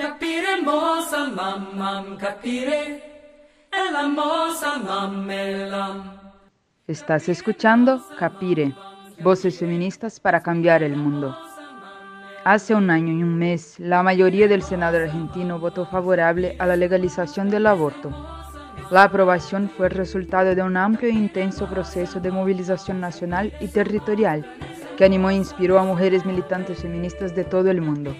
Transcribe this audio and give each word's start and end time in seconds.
Capire 0.00 0.62
moza 0.62 1.26
mamam, 1.28 2.16
capire, 2.16 3.02
la 3.70 4.08
moza 4.08 4.78
mamelam. 4.78 6.18
Estás 6.86 7.28
escuchando 7.28 8.02
Capire, 8.18 8.74
voces 9.22 9.58
feministas 9.58 10.18
para 10.18 10.42
cambiar 10.42 10.82
el 10.82 10.96
mundo. 10.96 11.36
Hace 12.44 12.74
un 12.74 12.88
año 12.88 13.12
y 13.12 13.22
un 13.22 13.36
mes, 13.36 13.78
la 13.78 14.02
mayoría 14.02 14.48
del 14.48 14.62
Senado 14.62 14.96
argentino 14.96 15.58
votó 15.58 15.84
favorable 15.84 16.56
a 16.58 16.64
la 16.64 16.76
legalización 16.76 17.50
del 17.50 17.66
aborto. 17.66 18.10
La 18.90 19.02
aprobación 19.02 19.68
fue 19.68 19.88
el 19.88 19.92
resultado 19.92 20.54
de 20.54 20.62
un 20.62 20.78
amplio 20.78 21.10
e 21.10 21.12
intenso 21.14 21.68
proceso 21.68 22.20
de 22.20 22.30
movilización 22.30 23.00
nacional 23.00 23.52
y 23.60 23.68
territorial 23.68 24.50
que 24.96 25.04
animó 25.04 25.28
e 25.28 25.34
inspiró 25.34 25.78
a 25.78 25.84
mujeres 25.84 26.24
militantes 26.24 26.80
feministas 26.80 27.34
de 27.34 27.44
todo 27.44 27.70
el 27.70 27.82
mundo. 27.82 28.14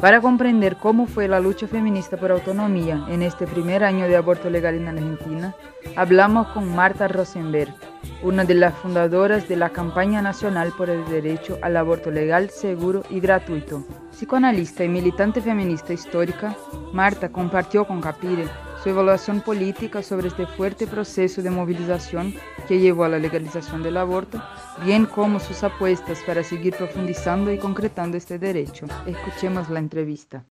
Para 0.00 0.22
comprender 0.22 0.76
cómo 0.76 1.06
fue 1.06 1.28
la 1.28 1.40
lucha 1.40 1.68
feminista 1.68 2.16
por 2.16 2.32
autonomía 2.32 3.04
en 3.10 3.20
este 3.20 3.46
primer 3.46 3.84
año 3.84 4.08
de 4.08 4.16
aborto 4.16 4.48
legal 4.48 4.74
en 4.76 4.88
Argentina, 4.88 5.54
hablamos 5.94 6.48
con 6.48 6.74
Marta 6.74 7.06
Rosenberg, 7.06 7.74
una 8.22 8.44
de 8.44 8.54
las 8.54 8.74
fundadoras 8.76 9.46
de 9.46 9.56
la 9.56 9.68
campaña 9.68 10.22
nacional 10.22 10.72
por 10.74 10.88
el 10.88 11.04
derecho 11.04 11.58
al 11.60 11.76
aborto 11.76 12.10
legal, 12.10 12.48
seguro 12.48 13.02
y 13.10 13.20
gratuito. 13.20 13.84
Psicoanalista 14.10 14.84
y 14.84 14.88
militante 14.88 15.42
feminista 15.42 15.92
histórica, 15.92 16.56
Marta 16.94 17.30
compartió 17.30 17.84
con 17.84 18.00
Capire 18.00 18.48
su 18.82 18.88
evaluación 18.88 19.42
política 19.42 20.02
sobre 20.02 20.28
este 20.28 20.46
fuerte 20.46 20.86
proceso 20.86 21.42
de 21.42 21.50
movilización 21.50 22.34
que 22.66 22.78
llevó 22.78 23.04
a 23.04 23.10
la 23.10 23.18
legalización 23.18 23.82
del 23.82 23.98
aborto, 23.98 24.42
bien 24.82 25.04
como 25.04 25.38
sus 25.38 25.62
apuestas 25.62 26.18
para 26.26 26.42
seguir 26.42 26.74
profundizando 26.74 27.52
y 27.52 27.58
concretando 27.58 28.16
este 28.16 28.38
derecho. 28.38 28.86
Escuchemos 29.06 29.68
la 29.68 29.80
entrevista. 29.80 30.46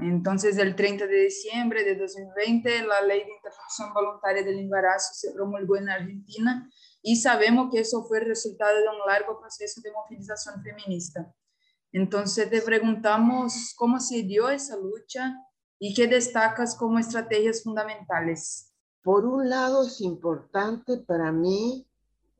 Entonces, 0.00 0.58
el 0.58 0.76
30 0.76 1.06
de 1.08 1.24
diciembre 1.24 1.82
de 1.82 1.96
2020, 1.96 2.86
la 2.86 3.02
ley 3.02 3.24
de 3.24 3.34
interrupción 3.34 3.92
voluntaria 3.92 4.44
del 4.44 4.60
embarazo 4.60 5.12
se 5.14 5.32
promulgó 5.32 5.76
en 5.76 5.88
Argentina 5.88 6.70
y 7.02 7.16
sabemos 7.16 7.68
que 7.72 7.80
eso 7.80 8.04
fue 8.04 8.20
el 8.20 8.26
resultado 8.26 8.76
de 8.76 8.88
un 8.88 9.06
largo 9.08 9.40
proceso 9.40 9.80
de 9.82 9.90
movilización 9.90 10.62
feminista. 10.62 11.34
Entonces, 11.90 12.48
te 12.48 12.62
preguntamos 12.62 13.74
cómo 13.76 13.98
se 13.98 14.22
dio 14.22 14.48
esa 14.48 14.76
lucha 14.76 15.34
y 15.84 15.94
qué 15.94 16.06
destacas 16.06 16.76
como 16.76 17.00
estrategias 17.00 17.64
fundamentales. 17.64 18.72
Por 19.02 19.26
un 19.26 19.50
lado, 19.50 19.84
es 19.84 20.00
importante 20.00 20.98
para 20.98 21.32
mí 21.32 21.88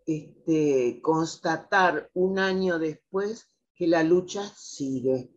este, 0.06 1.00
constatar 1.02 2.08
un 2.14 2.38
año 2.38 2.78
después 2.78 3.50
que 3.74 3.88
la 3.88 4.04
lucha 4.04 4.44
sigue, 4.54 5.34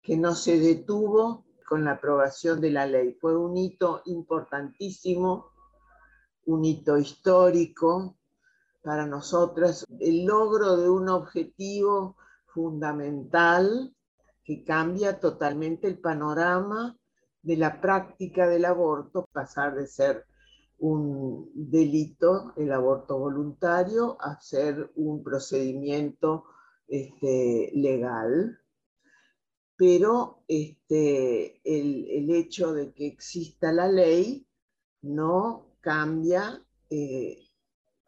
que 0.00 0.16
no 0.16 0.36
se 0.36 0.60
detuvo 0.60 1.44
con 1.68 1.84
la 1.84 1.94
aprobación 1.94 2.60
de 2.60 2.70
la 2.70 2.86
ley. 2.86 3.18
Fue 3.20 3.36
un 3.36 3.56
hito 3.56 4.02
importantísimo, 4.04 5.50
un 6.46 6.64
hito 6.64 6.98
histórico 6.98 8.16
para 8.80 9.06
nosotras, 9.06 9.84
el 9.98 10.24
logro 10.24 10.76
de 10.76 10.88
un 10.88 11.08
objetivo 11.08 12.16
fundamental 12.46 13.92
que 14.44 14.62
cambia 14.62 15.18
totalmente 15.18 15.88
el 15.88 15.98
panorama 15.98 16.96
de 17.42 17.56
la 17.56 17.80
práctica 17.80 18.48
del 18.48 18.64
aborto, 18.64 19.28
pasar 19.32 19.74
de 19.74 19.86
ser 19.86 20.26
un 20.78 21.50
delito, 21.54 22.52
el 22.56 22.72
aborto 22.72 23.18
voluntario, 23.18 24.16
a 24.20 24.40
ser 24.40 24.90
un 24.96 25.22
procedimiento 25.22 26.44
este, 26.88 27.70
legal. 27.74 28.58
Pero 29.76 30.44
este, 30.48 31.60
el, 31.64 32.30
hecho 32.30 32.72
de 32.74 32.92
que 32.92 33.06
exista 33.06 33.72
la 33.72 33.88
ley 33.88 34.46
no 35.02 35.76
cambia 35.80 36.62
eh, 36.90 37.38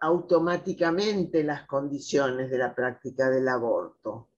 automáticamente 0.01 1.45
las 1.45 1.67
condiciones 1.67 2.51
de 2.51 2.59
la 2.59 2.75
práctica 2.75 3.31
del 3.31 3.49
aborto, 3.49 4.29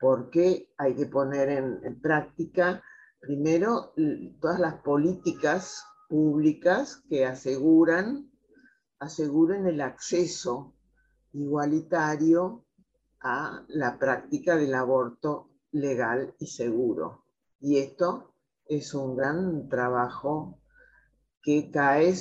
porque 0.00 0.72
hay 0.78 0.94
que 0.94 1.06
poner 1.06 1.50
en 1.50 2.00
práctica 2.00 2.82
Primero, 3.26 3.92
todas 4.40 4.60
las 4.60 4.74
políticas 4.82 5.84
públicas 6.08 7.02
que 7.08 7.26
aseguran, 7.26 8.30
aseguren 9.00 9.66
el 9.66 9.80
acceso 9.80 10.76
igualitario 11.32 12.64
a 13.20 13.64
la 13.66 13.98
práctica 13.98 14.54
del 14.54 14.72
aborto 14.76 15.50
legal 15.72 16.36
y 16.38 16.46
seguro. 16.46 17.24
Y 17.58 17.78
esto 17.78 18.32
es 18.64 18.94
un 18.94 19.16
gran 19.16 19.68
trabajo 19.68 20.60
que 21.42 21.68
cae 21.72 22.14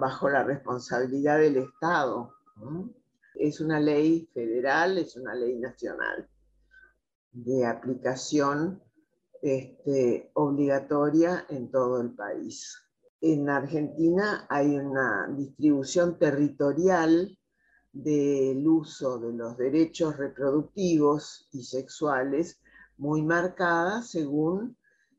bajo 0.00 0.30
la 0.30 0.42
responsabilidad 0.42 1.38
del 1.38 1.58
Estado. 1.58 2.32
Es 3.36 3.60
una 3.60 3.78
ley 3.78 4.28
federal, 4.34 4.98
es 4.98 5.16
una 5.16 5.36
ley 5.36 5.56
nacional 5.60 6.28
de 7.30 7.64
aplicación 7.64 8.82
este, 9.42 10.30
obligatoria 10.34 11.46
en 11.48 11.70
todo 11.70 12.00
el 12.00 12.10
país. 12.14 12.76
En 13.20 13.48
Argentina 13.48 14.46
hay 14.48 14.76
una 14.76 15.28
distribución 15.36 16.18
territorial 16.18 17.36
del 17.92 18.66
uso 18.66 19.18
de 19.18 19.32
los 19.32 19.56
derechos 19.56 20.16
reproductivos 20.16 21.48
y 21.52 21.64
sexuales 21.64 22.60
muy 22.96 23.22
marcada 23.22 24.02
según, 24.02 24.76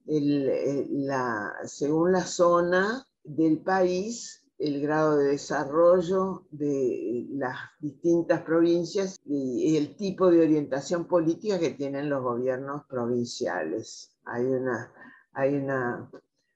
eh, 0.07 0.87
la, 0.89 1.53
según 1.65 2.13
la 2.13 2.23
zona 2.23 3.05
del 3.23 3.59
país 3.59 4.41
el 4.61 4.79
grado 4.79 5.17
de 5.17 5.29
desarrollo 5.29 6.45
de 6.51 7.25
las 7.31 7.57
distintas 7.79 8.43
provincias 8.43 9.19
y 9.25 9.75
el 9.75 9.95
tipo 9.95 10.29
de 10.29 10.41
orientación 10.41 11.05
política 11.05 11.59
que 11.59 11.71
tienen 11.71 12.09
los 12.09 12.21
gobiernos 12.21 12.83
provinciales. 12.85 14.10
Hay 14.25 14.45
una, 14.45 14.93
hay 15.33 15.55
una 15.55 16.09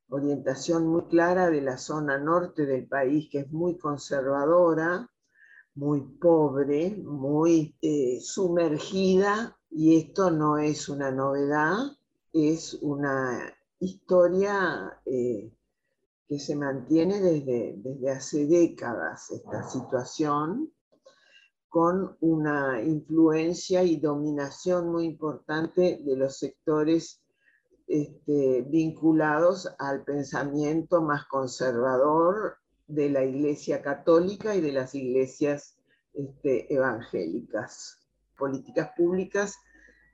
orientación 0.10 0.88
muy 0.88 1.04
clara 1.06 1.50
de 1.50 1.62
la 1.62 1.78
zona 1.78 2.18
norte 2.18 2.66
del 2.66 2.88
país 2.88 3.30
que 3.32 3.40
es 3.40 3.52
muy 3.52 3.78
conservadora, 3.78 5.10
muy 5.76 6.02
pobre, 6.02 6.96
muy 6.96 7.76
eh, 7.82 8.20
sumergida, 8.22 9.58
y 9.70 9.98
esto 9.98 10.32
no 10.32 10.58
es 10.58 10.88
una 10.88 11.12
novedad, 11.12 11.78
es 12.32 12.76
una 12.82 13.54
historia 13.80 15.02
eh, 15.06 15.52
que 16.28 16.40
se 16.40 16.56
mantiene 16.56 17.20
desde, 17.20 17.76
desde 17.78 18.10
hace 18.10 18.46
décadas 18.48 19.32
esta 19.32 19.68
situación, 19.68 20.72
con 21.68 22.16
una 22.22 22.82
influencia 22.82 23.84
y 23.84 23.98
dominación 23.98 24.94
muy 24.94 25.06
importante 25.06 26.00
de 26.06 26.16
los 26.16 26.38
sectores 26.38 27.22
este, 27.88 28.64
vinculados 28.68 29.70
al 29.80 30.04
pensamiento 30.04 31.02
más 31.02 31.26
conservador 31.26 32.58
de 32.88 33.10
la 33.10 33.24
Iglesia 33.24 33.82
Católica 33.82 34.56
y 34.56 34.62
de 34.62 34.72
las 34.72 34.96
iglesias 34.96 35.78
este, 36.14 36.74
evangélicas. 36.74 38.00
Políticas 38.38 38.92
públicas 38.96 39.58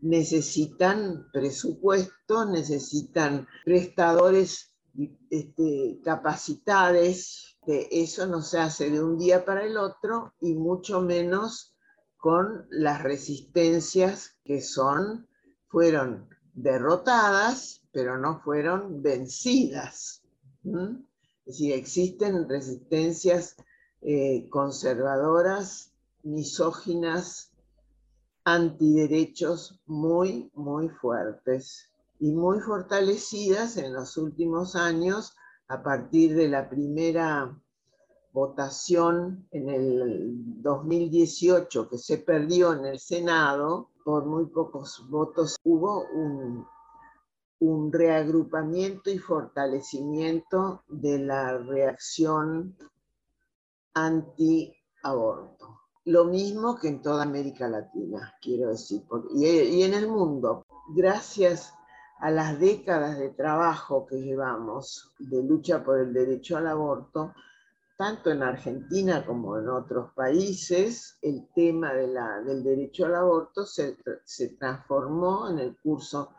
necesitan 0.01 1.27
presupuesto, 1.31 2.45
necesitan 2.45 3.47
prestadores 3.63 4.71
este, 5.29 5.99
eso 8.01 8.27
no 8.27 8.41
se 8.41 8.59
hace 8.59 8.89
de 8.89 9.01
un 9.01 9.17
día 9.17 9.45
para 9.45 9.63
el 9.63 9.77
otro 9.77 10.33
y 10.41 10.53
mucho 10.53 11.01
menos 11.01 11.75
con 12.17 12.67
las 12.69 13.01
resistencias 13.01 14.35
que 14.43 14.61
son, 14.61 15.27
fueron 15.69 16.27
derrotadas, 16.61 17.81
pero 17.91 18.17
no 18.17 18.39
fueron 18.41 19.01
vencidas. 19.01 20.23
Decir, 21.45 21.73
existen 21.73 22.47
resistencias 22.47 23.55
eh, 24.01 24.47
conservadoras, 24.49 25.91
misóginas, 26.23 27.51
antiderechos 28.43 29.79
muy, 29.85 30.51
muy 30.55 30.89
fuertes 30.89 31.89
y 32.19 32.31
muy 32.31 32.59
fortalecidas 32.59 33.77
en 33.77 33.93
los 33.93 34.17
últimos 34.17 34.75
años 34.75 35.35
a 35.67 35.83
partir 35.83 36.35
de 36.35 36.47
la 36.47 36.69
primera 36.69 37.57
votación 38.33 39.47
en 39.51 39.69
el 39.69 40.61
2018 40.61 41.89
que 41.89 41.97
se 41.97 42.17
perdió 42.17 42.73
en 42.73 42.85
el 42.85 42.99
Senado, 42.99 43.90
por 44.03 44.25
muy 44.25 44.45
pocos 44.47 45.07
votos 45.09 45.55
hubo 45.63 46.05
un, 46.13 46.65
un 47.59 47.91
reagrupamiento 47.91 49.09
y 49.09 49.17
fortalecimiento 49.17 50.83
de 50.87 51.19
la 51.19 51.57
reacción 51.57 52.77
anti-aborto. 53.93 55.81
Lo 56.05 56.25
mismo 56.25 56.75
que 56.75 56.87
en 56.87 57.01
toda 57.01 57.23
América 57.23 57.67
Latina, 57.67 58.33
quiero 58.41 58.69
decir, 58.69 59.03
y, 59.35 59.45
y 59.45 59.83
en 59.83 59.93
el 59.93 60.07
mundo. 60.07 60.65
Gracias 60.95 61.73
a 62.19 62.31
las 62.31 62.59
décadas 62.59 63.17
de 63.19 63.29
trabajo 63.29 64.05
que 64.05 64.21
llevamos 64.21 65.13
de 65.19 65.43
lucha 65.43 65.83
por 65.83 65.99
el 65.99 66.13
derecho 66.13 66.57
al 66.57 66.67
aborto, 66.67 67.33
tanto 68.01 68.31
en 68.31 68.41
Argentina 68.41 69.23
como 69.23 69.59
en 69.59 69.69
otros 69.69 70.11
países, 70.15 71.19
el 71.21 71.47
tema 71.53 71.93
del 71.93 72.63
derecho 72.63 73.05
al 73.05 73.13
aborto 73.13 73.63
se, 73.63 73.95
se 74.25 74.55
transformó 74.55 75.47
en 75.51 75.59
el 75.59 75.77
curso 75.77 76.33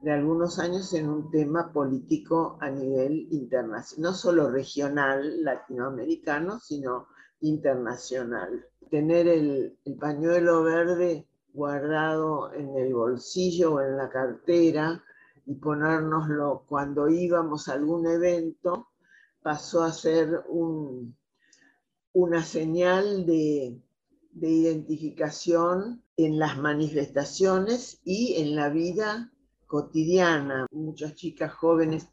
de 0.00 0.12
algunos 0.12 0.60
años 0.60 0.94
en 0.94 1.08
un 1.08 1.28
tema 1.28 1.72
político 1.72 2.56
a 2.60 2.70
nivel 2.70 3.26
internacional, 3.32 4.00
no 4.00 4.14
solo 4.14 4.48
regional 4.48 5.42
latinoamericano, 5.42 6.60
sino 6.60 7.08
internacional. 7.40 8.64
Tener 8.88 9.26
el, 9.26 9.76
el, 9.84 9.96
pañuelo 9.96 10.62
verde 10.62 11.26
guardado 11.52 12.52
en 12.52 12.76
el 12.76 12.94
bolsillo 12.94 13.74
o 13.74 13.80
en 13.80 13.96
la 13.96 14.08
cartera 14.08 15.02
y 15.46 15.56
ponérnoslo 15.56 16.62
cuando 16.68 17.08
íbamos 17.08 17.66
a 17.66 17.72
algún 17.72 18.06
evento 18.06 18.87
pasó 19.48 19.82
a 19.82 19.92
ser 19.92 20.44
un, 20.50 21.16
una 22.12 22.42
señal 22.42 23.24
de, 23.24 23.80
de 24.32 24.50
identificación 24.50 26.02
en 26.18 26.38
las 26.38 26.58
manifestaciones 26.58 28.02
y 28.04 28.42
en 28.42 28.54
la 28.54 28.68
vida 28.68 29.32
cotidiana. 29.66 30.66
Muchas 30.70 31.14
chicas 31.14 31.50
jóvenes 31.54 32.10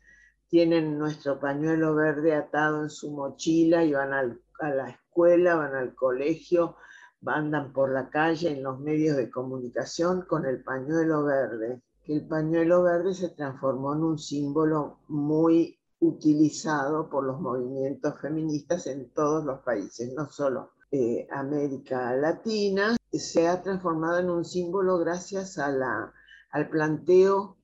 tienen 0.48 0.98
nuestro 0.98 1.38
pañuelo 1.38 1.94
verde 1.94 2.34
atado 2.34 2.84
en 2.84 2.90
su 2.90 3.12
mochila 3.12 3.84
y 3.84 3.92
van 3.92 4.14
a 4.14 4.70
la 4.74 4.90
escuela, 4.92 5.56
van 5.56 5.76
al 5.76 5.94
colegio, 5.94 6.78
andan 7.26 7.74
por 7.74 7.92
la 7.92 8.10
calle 8.10 8.52
en 8.52 8.64
los 8.64 8.80
medios 8.80 9.18
de 9.18 9.30
comunicación 9.30 10.22
con 10.22 10.46
el 10.46 10.64
pañuelo 10.64 11.26
verde. 11.26 11.81
El 12.06 12.26
pañuelo 12.30 12.81
verde 12.84 13.14
se 13.14 13.28
transformó 13.28 13.94
en 13.94 14.04
un 14.04 14.18
símbolo 14.18 15.00
muy 15.10 15.78
utilizado 16.00 17.09
por 17.09 17.25
los 17.25 17.39
movimientos 17.39 18.19
feministas 18.19 18.88
en 18.88 19.09
todos 19.12 19.45
los 19.45 19.59
países, 19.62 20.13
no 20.13 20.30
solo 20.30 20.71
eh, 20.92 21.27
América 21.31 22.15
Latina, 22.15 22.95
se 23.12 23.47
ha 23.47 23.62
transformado 23.62 24.19
en 24.19 24.30
un 24.30 24.45
símbolo 24.45 24.97
gracias 24.97 25.57
a 25.57 26.13
al 26.51 26.69
planteo 26.69 27.57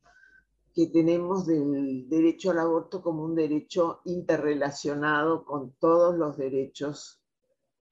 que 0.73 0.87
tenemos 0.87 1.45
del 1.45 2.07
derecho 2.09 2.51
al 2.51 2.59
aborto 2.59 3.01
como 3.01 3.23
un 3.23 3.35
derecho 3.35 4.01
interrelacionado 4.05 5.43
con 5.45 5.73
todos 5.79 6.17
los 6.17 6.37
derechos 6.37 7.21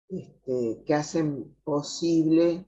este, 0.08 0.84
que 0.86 0.94
hacen 0.94 1.56
posible 1.64 2.68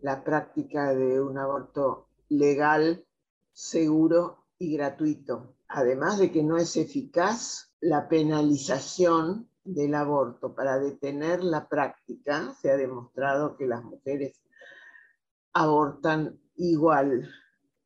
la 0.00 0.22
práctica 0.24 0.94
de 0.94 1.20
un 1.20 1.38
aborto 1.38 2.08
legal, 2.28 3.04
seguro 3.52 4.44
y 4.58 4.76
gratuito. 4.76 5.57
Además 5.68 6.18
de 6.18 6.32
que 6.32 6.42
no 6.42 6.56
es 6.56 6.76
eficaz 6.76 7.72
la 7.80 8.08
penalización 8.08 9.50
del 9.64 9.94
aborto 9.94 10.54
para 10.54 10.78
detener 10.78 11.44
la 11.44 11.68
práctica, 11.68 12.54
se 12.60 12.70
ha 12.70 12.76
demostrado 12.76 13.56
que 13.56 13.66
las 13.66 13.84
mujeres 13.84 14.40
abortan 15.52 16.40
igual 16.56 17.28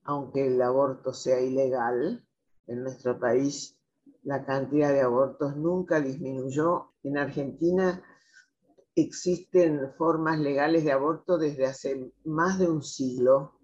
aunque 0.04 0.46
el 0.46 0.60
aborto 0.60 1.12
sea 1.12 1.40
ilegal, 1.40 2.24
en 2.66 2.82
nuestro 2.82 3.18
país 3.18 3.78
la 4.22 4.44
cantidad 4.44 4.92
de 4.92 5.00
abortos 5.00 5.56
nunca 5.56 6.00
disminuyó. 6.00 6.92
En 7.02 7.18
Argentina 7.18 8.02
existen 8.94 9.92
formas 9.96 10.38
legales 10.38 10.84
de 10.84 10.92
aborto 10.92 11.38
desde 11.38 11.66
hace 11.66 12.12
más 12.24 12.58
de 12.58 12.68
un 12.68 12.82
siglo, 12.82 13.58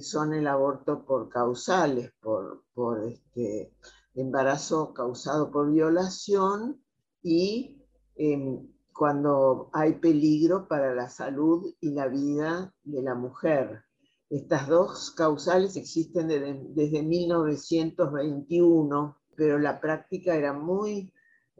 son 0.00 0.34
el 0.34 0.46
aborto 0.46 1.04
por 1.04 1.28
causales, 1.28 2.12
por, 2.20 2.64
por 2.74 3.04
este, 3.04 3.72
embarazo 4.14 4.92
causado 4.92 5.50
por 5.50 5.70
violación 5.70 6.82
y 7.22 7.80
em, 8.16 8.68
cuando 8.92 9.70
hay 9.72 9.94
peligro 9.94 10.66
para 10.66 10.94
la 10.94 11.08
salud 11.08 11.72
y 11.80 11.90
la 11.90 12.08
vida 12.08 12.74
de 12.82 13.02
la 13.02 13.14
mujer. 13.14 13.84
Estas 14.28 14.66
dos 14.66 15.12
causales 15.12 15.76
existen 15.76 16.26
desde, 16.28 17.02
1921, 17.02 19.16
pero 19.36 19.58
la 19.58 19.80
práctica 19.80 20.34
era 20.34 20.52
muy, 20.52 21.12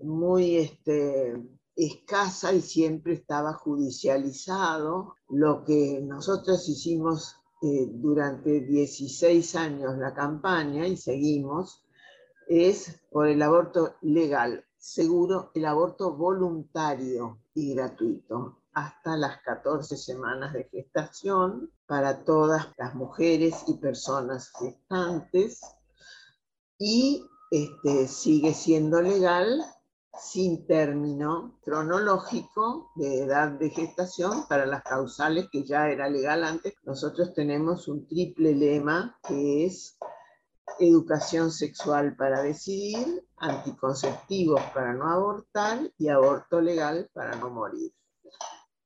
muy 0.02 0.56
este, 0.56 1.40
escasa 1.76 2.52
y 2.52 2.60
siempre 2.60 3.14
estaba 3.14 3.54
judicializado. 3.54 5.14
Lo 5.30 5.64
que 5.64 6.00
nosotros 6.02 6.68
hicimos 6.68 7.37
eh, 7.62 7.88
durante 7.90 8.60
16 8.60 9.56
años 9.56 9.98
la 9.98 10.14
campaña 10.14 10.86
y 10.86 10.96
seguimos 10.96 11.84
es 12.48 13.00
por 13.10 13.26
el 13.26 13.42
aborto 13.42 13.96
legal, 14.00 14.64
seguro, 14.76 15.50
el 15.54 15.66
aborto 15.66 16.16
voluntario 16.16 17.40
y 17.54 17.74
gratuito 17.74 18.62
hasta 18.72 19.16
las 19.16 19.42
14 19.42 19.96
semanas 19.96 20.52
de 20.52 20.64
gestación 20.64 21.70
para 21.86 22.24
todas 22.24 22.68
las 22.78 22.94
mujeres 22.94 23.64
y 23.66 23.74
personas 23.74 24.52
gestantes 24.58 25.60
y 26.78 27.24
este, 27.50 28.06
sigue 28.06 28.54
siendo 28.54 29.02
legal 29.02 29.64
sin 30.20 30.66
término 30.66 31.58
cronológico 31.62 32.90
de 32.96 33.24
edad 33.24 33.52
de 33.52 33.70
gestación 33.70 34.46
para 34.48 34.66
las 34.66 34.82
causales 34.82 35.48
que 35.50 35.64
ya 35.64 35.88
era 35.88 36.08
legal 36.08 36.44
antes. 36.44 36.74
Nosotros 36.84 37.32
tenemos 37.34 37.88
un 37.88 38.06
triple 38.06 38.54
lema 38.54 39.18
que 39.26 39.66
es 39.66 39.98
educación 40.80 41.50
sexual 41.50 42.16
para 42.16 42.42
decidir, 42.42 43.24
anticonceptivos 43.36 44.60
para 44.74 44.92
no 44.94 45.08
abortar 45.08 45.92
y 45.98 46.08
aborto 46.08 46.60
legal 46.60 47.08
para 47.12 47.36
no 47.36 47.50
morir 47.50 47.92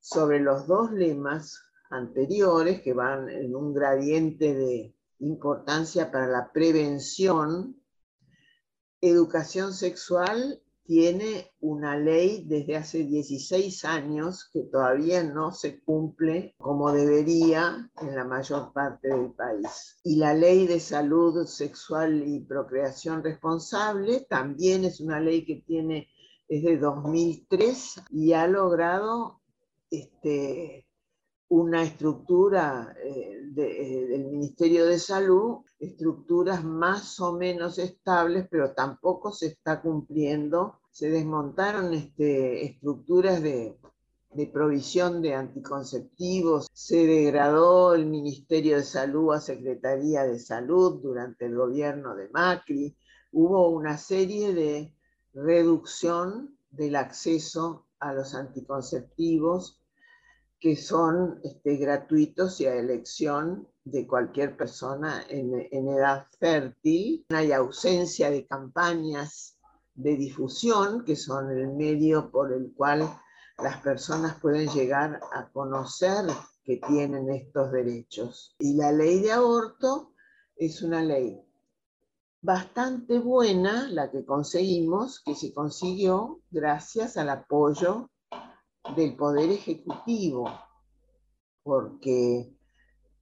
sobre 0.02 0.40
los 0.40 0.66
dos 0.66 0.90
lemas 0.90 1.62
anteriores 1.88 2.82
que 2.82 2.92
van 2.92 3.28
en 3.28 3.54
un 3.54 3.72
gradiente 3.72 4.52
de 4.52 4.96
importancia 5.20 6.10
para 6.10 6.26
la 6.26 6.50
prevención, 6.52 7.80
educación 9.00 9.72
sexual 9.72 10.60
tiene 10.84 11.52
una 11.60 11.96
ley 11.96 12.44
desde 12.46 12.76
hace 12.76 13.04
16 13.04 13.84
años 13.84 14.48
que 14.52 14.64
todavía 14.64 15.22
no 15.22 15.52
se 15.52 15.80
cumple 15.80 16.54
como 16.58 16.92
debería 16.92 17.90
en 18.00 18.14
la 18.14 18.24
mayor 18.24 18.72
parte 18.72 19.08
del 19.08 19.32
país. 19.32 19.98
Y 20.04 20.16
la 20.16 20.34
ley 20.34 20.66
de 20.66 20.80
salud 20.80 21.46
sexual 21.46 22.26
y 22.26 22.40
procreación 22.40 23.22
responsable 23.22 24.26
también 24.28 24.84
es 24.84 25.00
una 25.00 25.20
ley 25.20 25.44
que 25.44 25.62
tiene 25.66 26.08
desde 26.48 26.78
2003 26.78 28.02
y 28.10 28.32
ha 28.32 28.46
logrado 28.46 29.40
este, 29.90 30.86
una 31.48 31.82
estructura 31.82 32.94
eh, 33.04 33.42
eh, 33.56 34.06
del 34.08 34.24
Ministerio 34.24 34.86
de 34.86 34.98
Salud, 34.98 35.58
estructuras 35.78 36.64
más 36.64 37.20
o 37.20 37.34
menos 37.34 37.78
estables, 37.78 38.46
pero 38.50 38.72
tampoco 38.72 39.32
se 39.32 39.48
está 39.48 39.82
cumpliendo. 39.82 40.80
Se 40.92 41.10
desmontaron 41.10 41.92
este, 41.94 42.64
estructuras 42.64 43.42
de, 43.42 43.76
de 44.34 44.46
provisión 44.46 45.20
de 45.20 45.34
anticonceptivos, 45.34 46.68
se 46.72 47.06
degradó 47.06 47.94
el 47.94 48.06
Ministerio 48.06 48.76
de 48.76 48.84
Salud 48.84 49.34
a 49.34 49.40
Secretaría 49.40 50.24
de 50.24 50.38
Salud 50.38 51.00
durante 51.02 51.46
el 51.46 51.56
gobierno 51.56 52.14
de 52.14 52.28
Macri, 52.28 52.96
hubo 53.32 53.68
una 53.70 53.98
serie 53.98 54.54
de 54.54 54.94
reducción 55.34 56.56
del 56.70 56.96
acceso 56.96 57.86
a 57.98 58.12
los 58.12 58.34
anticonceptivos 58.34 59.80
que 60.58 60.76
son 60.76 61.40
este, 61.42 61.76
gratuitos 61.76 62.60
y 62.60 62.66
a 62.66 62.76
elección 62.76 63.68
de 63.84 64.06
cualquier 64.06 64.56
persona 64.56 65.24
en, 65.28 65.66
en, 65.72 65.88
edad 65.88 66.26
fértil. 66.38 67.26
Hay 67.30 67.50
ausencia 67.50 68.30
de 68.30 68.46
campañas 68.46 69.51
de 69.94 70.16
difusión, 70.16 71.04
que 71.04 71.16
son 71.16 71.50
el 71.50 71.68
medio 71.74 72.30
por 72.30 72.52
el 72.52 72.72
cual 72.74 73.08
las 73.58 73.80
personas 73.82 74.40
pueden 74.40 74.68
llegar 74.68 75.20
a 75.32 75.48
conocer 75.50 76.24
que 76.64 76.78
tienen 76.88 77.30
estos 77.30 77.72
derechos. 77.72 78.54
Y 78.58 78.74
la 78.74 78.92
ley 78.92 79.20
de 79.20 79.32
aborto 79.32 80.12
es 80.56 80.82
una 80.82 81.02
ley 81.02 81.40
bastante 82.42 83.20
buena, 83.20 83.88
la 83.88 84.10
que 84.10 84.24
conseguimos, 84.24 85.20
que 85.20 85.34
se 85.34 85.54
consiguió 85.54 86.40
gracias 86.50 87.16
al 87.16 87.30
apoyo 87.30 88.10
del 88.96 89.16
Poder 89.16 89.50
Ejecutivo, 89.50 90.50
porque 91.62 92.52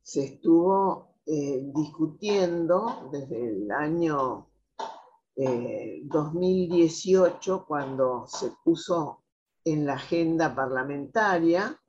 se 0.02 0.24
estuvo 0.24 1.14
eh, 1.26 1.60
discutiendo 1.74 3.10
desde 3.12 3.48
el 3.48 3.70
año 3.70 4.49
2018, 5.36 7.56
eh, 7.56 7.64
cuando 7.66 8.26
se 8.26 8.52
puso 8.64 9.22
en 9.64 9.86
la 9.86 9.94
agenda 9.94 10.54
parlamentaria, 10.54 11.80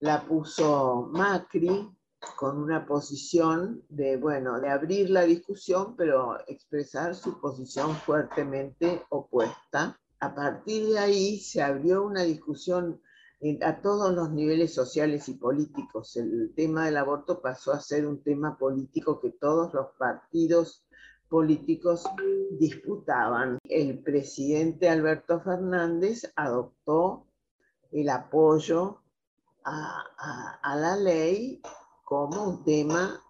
la 0.00 0.26
puso 0.26 1.08
Macri 1.12 1.88
con 2.36 2.58
una 2.58 2.86
posición 2.86 3.82
de, 3.88 4.16
bueno, 4.16 4.60
de 4.60 4.68
abrir 4.68 5.10
la 5.10 5.22
discusión, 5.22 5.96
pero 5.96 6.38
expresar 6.46 7.14
su 7.14 7.40
posición 7.40 7.94
fuertemente 7.96 9.04
opuesta. 9.08 9.98
A 10.20 10.34
partir 10.34 10.88
de 10.88 10.98
ahí 10.98 11.38
se 11.38 11.62
abrió 11.62 12.02
una 12.02 12.22
discusión 12.22 13.00
a 13.62 13.80
todos 13.80 14.14
los 14.14 14.30
niveles 14.30 14.74
sociales 14.74 15.28
y 15.30 15.34
políticos. 15.34 16.14
El 16.16 16.52
tema 16.54 16.84
del 16.84 16.98
aborto 16.98 17.40
pasó 17.40 17.72
a 17.72 17.80
ser 17.80 18.06
un 18.06 18.22
tema 18.22 18.58
político 18.58 19.18
que 19.18 19.30
todos 19.30 19.72
los 19.72 19.86
partidos 19.98 20.84
políticos 21.30 22.04
disputaban. 22.58 23.58
El 23.64 24.02
presidente 24.02 24.90
Alberto 24.90 25.40
Fernández 25.40 26.30
adoptó 26.36 27.26
el 27.92 28.10
apoyo 28.10 29.00
a, 29.64 30.58
a 30.62 30.76
la 30.76 30.96
ley 30.96 31.62
como 32.04 32.42
un 32.42 32.64
tema 32.64 33.20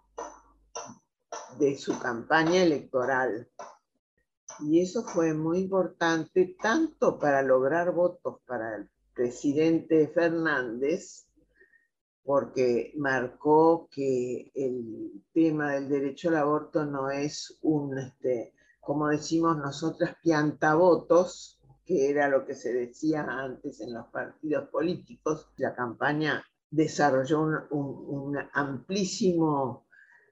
de 1.58 1.76
su 1.76 1.98
campaña 1.98 2.62
electoral. 2.62 3.48
Y 4.60 4.80
eso 4.80 5.02
fue 5.04 5.34
muy 5.34 5.60
importante 5.60 6.56
tanto 6.60 7.18
para 7.18 7.42
lograr 7.42 7.92
votos 7.92 8.40
para 8.46 8.76
el 8.76 8.90
presidente 9.14 10.08
Fernández, 10.08 11.26
porque 12.24 12.92
marcó 12.96 13.88
que 13.90 14.52
el 14.54 15.24
tema 15.32 15.72
del 15.72 15.88
derecho 15.88 16.28
al 16.28 16.36
aborto 16.36 16.84
no 16.84 17.10
es 17.10 17.58
un, 17.62 17.98
este, 17.98 18.54
como 18.80 19.08
decimos 19.08 19.56
nosotras, 19.56 20.16
piantavotos, 20.22 21.58
que 21.84 22.10
era 22.10 22.28
lo 22.28 22.46
que 22.46 22.54
se 22.54 22.72
decía 22.72 23.26
antes 23.28 23.80
en 23.80 23.94
los 23.94 24.06
partidos 24.08 24.68
políticos. 24.68 25.50
La 25.56 25.74
campaña 25.74 26.44
desarrolló 26.70 27.40
un, 27.70 28.38
amplísimo 28.52 29.86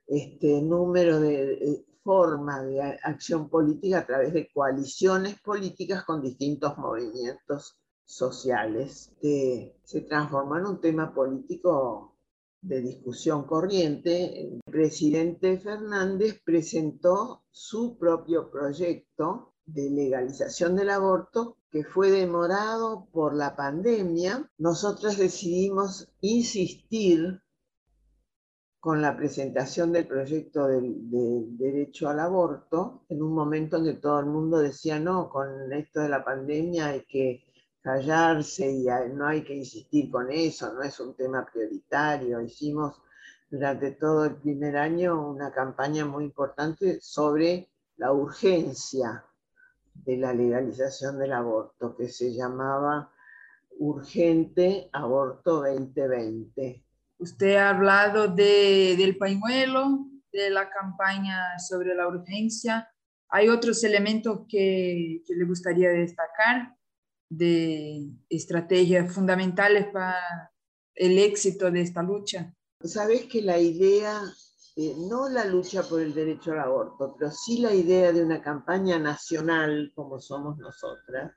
este, 0.07 0.61
número 0.61 1.19
de, 1.19 1.85
formas 2.03 2.65
de 2.65 2.81
acción 3.03 3.49
política 3.49 3.99
a 3.99 4.05
través 4.05 4.33
de 4.33 4.49
coaliciones 4.53 5.39
políticas 5.41 6.03
con 6.05 6.21
distintos 6.21 6.77
movimientos 6.77 7.77
sociales. 8.09 9.11
se 9.21 10.01
transformó 10.07 10.57
en 10.57 10.65
un 10.65 10.81
tema 10.81 11.13
político 11.13 12.15
de 12.61 12.81
discusión 12.81 13.43
corriente. 13.43 14.41
El 14.41 14.61
presidente 14.65 15.57
Fernández 15.59 16.41
presentó 16.43 17.43
su 17.51 17.97
propio 17.97 18.49
proyecto 18.49 19.53
de 19.65 19.89
legalización 19.91 20.75
del 20.75 20.89
aborto 20.89 21.57
que 21.69 21.83
fue 21.83 22.09
demorado 22.09 23.07
por 23.11 23.35
la 23.35 23.55
pandemia, 23.55 24.49
nosotros 24.57 25.17
decidimos 25.17 26.11
insistir 26.21 27.41
con 28.79 29.01
la 29.01 29.15
presentación 29.15 29.91
del 29.91 30.07
proyecto 30.07 30.65
del, 30.67 30.95
derecho 31.57 32.07
al 32.09 32.21
aborto, 32.21 33.03
en 33.09 33.21
un 33.21 33.33
momento 33.33 33.77
en 33.77 33.83
que 33.83 33.93
todo 33.93 34.19
el 34.19 34.25
mundo 34.25 34.57
decía, 34.59 34.99
no, 34.99 35.29
con 35.29 35.71
esto 35.73 35.99
de 35.99 36.09
la 36.09 36.23
pandemia 36.23 36.87
hay 36.87 37.05
que 37.05 37.43
callarse 37.81 38.69
y 38.69 38.85
no 39.13 39.27
hay 39.27 39.43
que 39.43 39.55
insistir 39.55 40.09
con 40.11 40.31
eso, 40.31 40.73
no 40.73 40.83
es 40.83 40.99
un 40.99 41.15
tema 41.15 41.45
prioritario. 41.51 42.41
Hicimos 42.41 43.01
durante 43.49 43.91
todo 43.91 44.25
el 44.25 44.35
primer 44.35 44.77
año 44.77 45.29
una 45.29 45.51
campaña 45.51 46.05
muy 46.05 46.25
importante 46.25 46.99
sobre 47.01 47.69
la 47.97 48.11
urgencia 48.11 49.23
de 49.93 50.17
la 50.17 50.33
legalización 50.33 51.19
del 51.19 51.33
aborto, 51.33 51.95
que 51.95 52.07
se 52.07 52.33
llamaba 52.33 53.11
Urgente 53.79 54.89
Aborto 54.93 55.63
2020. 55.63 56.83
Usted 57.17 57.55
ha 57.55 57.69
hablado 57.69 58.27
de, 58.27 58.95
del 58.97 59.17
pañuelo, 59.17 60.05
de 60.31 60.49
la 60.49 60.69
campaña 60.69 61.59
sobre 61.59 61.95
la 61.95 62.07
urgencia. 62.07 62.89
¿Hay 63.29 63.49
otros 63.49 63.83
elementos 63.83 64.41
que, 64.47 65.21
que 65.25 65.35
le 65.35 65.45
gustaría 65.45 65.89
destacar 65.89 66.78
de 67.29 68.09
estrategias 68.29 69.13
fundamentales 69.13 69.87
para 69.93 70.51
el 70.95 71.17
éxito 71.19 71.71
de 71.71 71.81
esta 71.81 72.03
lucha? 72.03 72.53
Sabes 72.83 73.25
que 73.25 73.41
la 73.41 73.59
idea 73.59 74.21
no 74.97 75.29
la 75.29 75.45
lucha 75.45 75.83
por 75.83 76.01
el 76.01 76.13
derecho 76.13 76.53
al 76.53 76.59
aborto, 76.59 77.15
pero 77.17 77.31
sí 77.31 77.59
la 77.59 77.73
idea 77.73 78.11
de 78.11 78.23
una 78.23 78.41
campaña 78.41 78.97
nacional 78.97 79.91
como 79.93 80.19
somos 80.19 80.57
nosotras, 80.57 81.33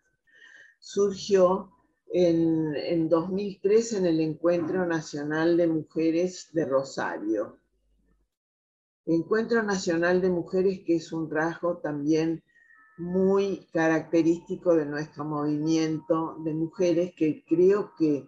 surgió 0.79 1.71
en, 2.13 2.75
en 2.77 3.09
2003 3.09 3.95
en 3.95 4.07
el 4.07 4.21
Encuentro 4.21 4.87
Nacional 4.87 5.57
de 5.57 5.67
Mujeres 5.67 6.51
de 6.53 6.67
Rosario. 6.67 7.59
Encuentro 9.07 9.63
Nacional 9.63 10.21
de 10.21 10.31
Mujeres 10.31 10.81
que 10.87 10.97
es 10.97 11.13
un 11.13 11.29
rasgo 11.31 11.79
también 11.79 12.45
muy 13.03 13.67
característico 13.73 14.77
de 14.77 14.87
nuestro 14.87 15.25
movimiento 15.25 16.37
de 16.45 16.55
mujeres 16.55 17.13
que 17.17 17.45
creo 17.45 17.93
que 17.99 18.27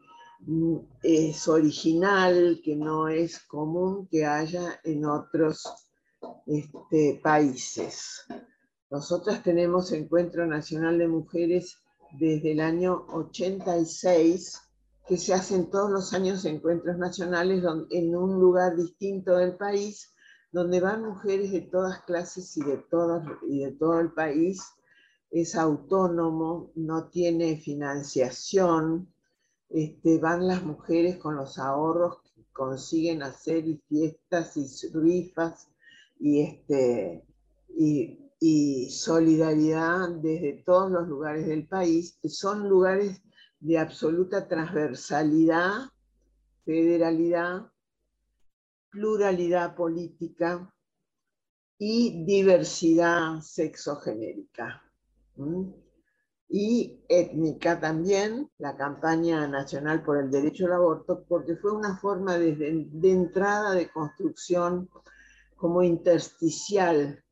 es 1.03 1.49
original, 1.49 2.61
que 2.63 2.75
no 2.75 3.09
es 3.09 3.39
común 3.39 4.09
que 4.09 4.27
haya 4.27 4.81
en 4.83 5.07
otros 5.07 5.63
este, 6.47 7.21
países. 7.23 8.27
Nosotras 8.91 9.43
tenemos 9.43 9.93
Encuentro 9.93 10.45
Nacional 10.45 10.99
de 10.99 11.09
Mujeres 11.09 11.79
desde 12.19 12.53
el 12.53 12.61
año 12.61 13.07
86, 13.13 14.61
que 15.07 15.17
se 15.17 15.35
hacen 15.35 15.71
todos 15.71 15.91
los 15.91 16.13
años 16.15 16.45
encuentros 16.45 16.99
nacionales 16.99 17.63
en 17.91 18.17
un 18.17 18.41
lugar 18.41 18.77
distinto 18.77 19.37
del 19.37 19.57
país, 19.57 20.14
donde 20.55 20.79
van 20.79 21.05
mujeres 21.05 21.51
de 21.51 21.63
todas 21.63 22.03
clases 22.03 22.57
y 22.57 22.61
de, 22.63 22.81
y 23.49 23.65
de 23.65 23.73
todo 23.73 23.99
el 23.99 24.13
país. 24.13 24.63
Es 25.33 25.57
autónomo, 25.57 26.71
no 26.77 27.09
tiene 27.09 27.57
financiación, 27.57 29.13
este, 29.69 30.19
van 30.19 30.47
las 30.47 30.63
mujeres 30.63 31.17
con 31.17 31.35
los 31.35 31.59
ahorros 31.59 32.23
que 32.23 32.47
consiguen 32.53 33.25
hacer 33.25 33.67
y 33.67 33.83
fiestas 33.89 34.57
y 34.57 34.69
rifas 34.93 35.69
y, 36.21 36.43
este, 36.43 37.27
y, 37.77 38.21
solidaridad 38.91 40.09
desde 40.23 40.63
todos 40.65 40.89
los 40.89 41.09
lugares 41.09 41.47
del 41.47 41.67
país, 41.67 42.17
son 42.29 42.69
lugares 42.69 43.21
de 43.59 43.79
absoluta 43.79 44.47
transversalidad, 44.47 45.89
federalidad, 46.65 47.73
pluralidad 48.95 49.75
política 49.75 50.73
y 51.77 52.25
diversidad 52.25 53.41
sexogenérica 53.41 54.81
y 56.49 57.01
étnica 57.09 57.81
también, 57.81 58.49
la 58.59 58.77
campaña 58.77 59.49
nacional 59.49 60.05
por 60.05 60.19
el 60.19 60.31
derecho 60.31 60.67
al 60.67 60.75
aborto, 60.75 61.25
porque 61.29 61.57
fue 61.57 61.73
una 61.73 61.97
forma 61.97 62.39
de, 62.39 62.87
de 62.89 63.11
entrada 63.11 63.73
de 63.73 63.91
construcción 63.91 64.89
como 65.57 65.83
intersticial, 65.83 67.25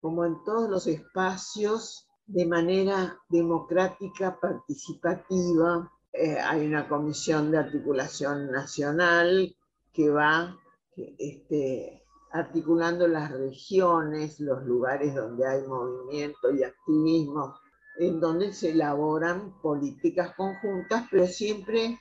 como 0.00 0.24
en 0.24 0.42
todos 0.44 0.70
los 0.70 0.86
espacios, 0.86 2.08
de 2.26 2.46
manera 2.46 3.18
democrática, 3.28 4.38
participativa. 4.40 5.92
Eh, 6.10 6.38
hay 6.38 6.66
una 6.66 6.88
comisión 6.88 7.50
de 7.50 7.58
articulación 7.58 8.50
nacional 8.50 9.54
que 9.94 10.10
va 10.10 10.58
este, 10.96 12.04
articulando 12.32 13.06
las 13.06 13.30
regiones, 13.30 14.40
los 14.40 14.64
lugares 14.64 15.14
donde 15.14 15.46
hay 15.46 15.62
movimiento 15.66 16.50
y 16.52 16.64
activismo 16.64 17.54
en 17.98 18.18
donde 18.18 18.52
se 18.52 18.70
elaboran 18.70 19.60
políticas 19.62 20.34
conjuntas, 20.34 21.06
pero 21.10 21.28
siempre 21.28 22.00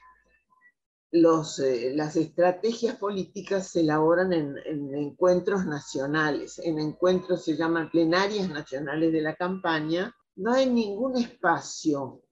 los, 1.11 1.59
eh, 1.59 1.93
las 1.95 2.15
estrategias 2.15 2.95
políticas 2.95 3.67
se 3.67 3.81
elaboran 3.81 4.33
en, 4.33 4.57
en, 4.65 4.95
encuentros 4.95 5.67
nacionales, 5.67 6.57
en 6.57 6.79
encuentros 6.79 7.43
se 7.43 7.55
llaman 7.55 7.91
plenarias 7.91 8.49
nacionales 8.49 9.13
de 9.13 9.21
la 9.21 9.35
campaña. 9.35 10.15
No 10.35 10.51
hay 10.51 10.67
ningún 10.67 11.15
espacio 11.17 12.23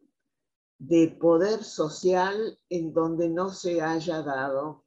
de 0.79 1.15
poder 1.21 1.63
social 1.63 2.57
en 2.69 2.91
donde 2.91 3.29
no 3.29 3.49
se 3.49 3.83
haya 3.83 4.23
dado 4.23 4.80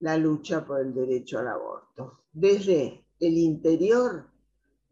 la 0.00 0.16
lucha 0.16 0.64
por 0.64 0.80
el 0.80 0.94
derecho 0.94 1.38
al 1.38 1.48
aborto. 1.48 2.20
Desde 2.32 3.04
el 3.20 3.38
interior 3.38 4.26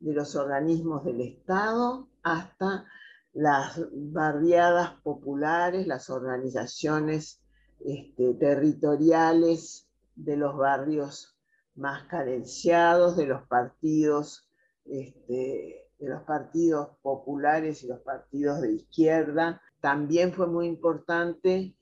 de 0.01 0.13
los 0.15 0.35
organismos 0.37 1.05
del 1.05 1.21
Estado 1.21 2.09
hasta 2.23 2.87
las 3.33 3.81
barriadas 3.93 4.93
populares, 5.03 5.87
las 5.87 6.09
organizaciones 6.09 7.43
este, 7.85 8.35
territoriales 8.35 9.89
de 10.15 10.37
los 10.37 10.57
barrios 10.57 11.37
más 11.75 12.05
carenciados, 12.05 13.17
de 13.17 13.27
los 13.27 13.43
partidos, 13.49 14.49
este, 14.85 15.91
de 15.99 16.09
los 16.09 16.23
partidos 16.23 16.91
populares 17.03 17.83
y 17.83 17.89
los 17.89 18.01
partidos 18.01 18.61
de 18.61 18.73
izquierda. 18.73 19.61
También 19.81 20.33
fue 20.33 20.47
muy 20.47 20.67
importante 20.67 21.75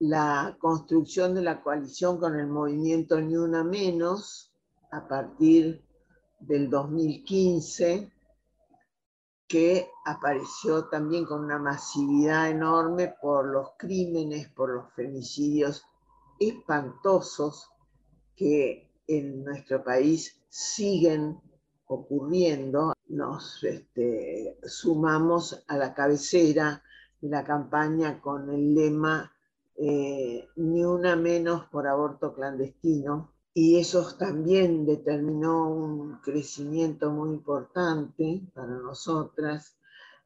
la 0.00 0.56
construcción 0.60 1.34
de 1.34 1.42
la 1.42 1.60
coalición 1.60 2.18
con 2.18 2.38
el 2.38 2.46
movimiento 2.46 3.20
Ni 3.20 3.36
Una 3.36 3.64
Menos 3.64 4.52
a 4.92 5.08
partir 5.08 5.84
del 6.38 6.70
2015, 6.70 8.12
que 9.48 9.90
apareció 10.04 10.84
también 10.84 11.24
con 11.24 11.44
una 11.44 11.58
masividad 11.58 12.48
enorme 12.48 13.14
por 13.20 13.46
los 13.46 13.70
crímenes, 13.76 14.48
por 14.50 14.70
los 14.70 14.92
femicidios 14.94 15.84
espantosos 16.38 17.70
que 18.36 18.88
en 19.08 19.42
nuestro 19.42 19.82
país 19.82 20.40
siguen 20.48 21.40
ocurriendo. 21.86 22.92
Nos 23.08 23.64
este, 23.64 24.58
sumamos 24.64 25.64
a 25.66 25.76
la 25.76 25.92
cabecera 25.92 26.84
de 27.20 27.28
la 27.30 27.42
campaña 27.42 28.20
con 28.20 28.50
el 28.50 28.74
lema 28.74 29.32
eh, 29.78 30.48
Ni 30.56 30.84
una 30.84 31.16
menos 31.16 31.66
por 31.66 31.86
aborto 31.86 32.34
clandestino, 32.34 33.32
y 33.54 33.78
eso 33.78 34.06
también 34.16 34.86
determinó 34.86 35.70
un 35.70 36.20
crecimiento 36.20 37.10
muy 37.10 37.30
importante 37.30 38.42
para 38.54 38.76
nosotras. 38.78 39.76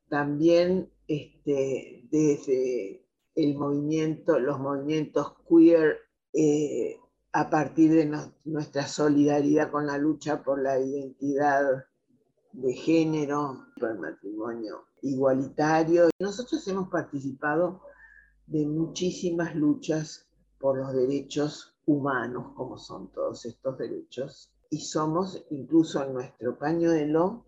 También 0.08 0.90
este, 1.08 2.06
desde 2.10 3.06
el 3.34 3.56
movimiento, 3.56 4.38
los 4.38 4.58
movimientos 4.58 5.34
queer, 5.48 5.98
eh, 6.34 6.98
a 7.32 7.48
partir 7.48 7.92
de 7.92 8.30
nuestra 8.44 8.86
solidaridad 8.86 9.70
con 9.70 9.86
la 9.86 9.96
lucha 9.96 10.42
por 10.42 10.60
la 10.60 10.78
identidad 10.78 11.86
de 12.52 12.74
género, 12.74 13.66
por 13.80 13.92
el 13.92 13.98
matrimonio 13.98 14.84
igualitario. 15.00 16.10
Nosotros 16.18 16.66
hemos 16.68 16.88
participado 16.90 17.80
de 18.46 18.66
muchísimas 18.66 19.54
luchas 19.54 20.26
por 20.58 20.78
los 20.78 20.92
derechos 20.92 21.74
humanos 21.86 22.52
como 22.54 22.78
son 22.78 23.10
todos 23.12 23.44
estos 23.46 23.78
derechos. 23.78 24.52
Y 24.70 24.80
somos, 24.80 25.44
incluso 25.50 26.02
en 26.04 26.14
nuestro 26.14 26.58
pañuelo, 26.58 27.44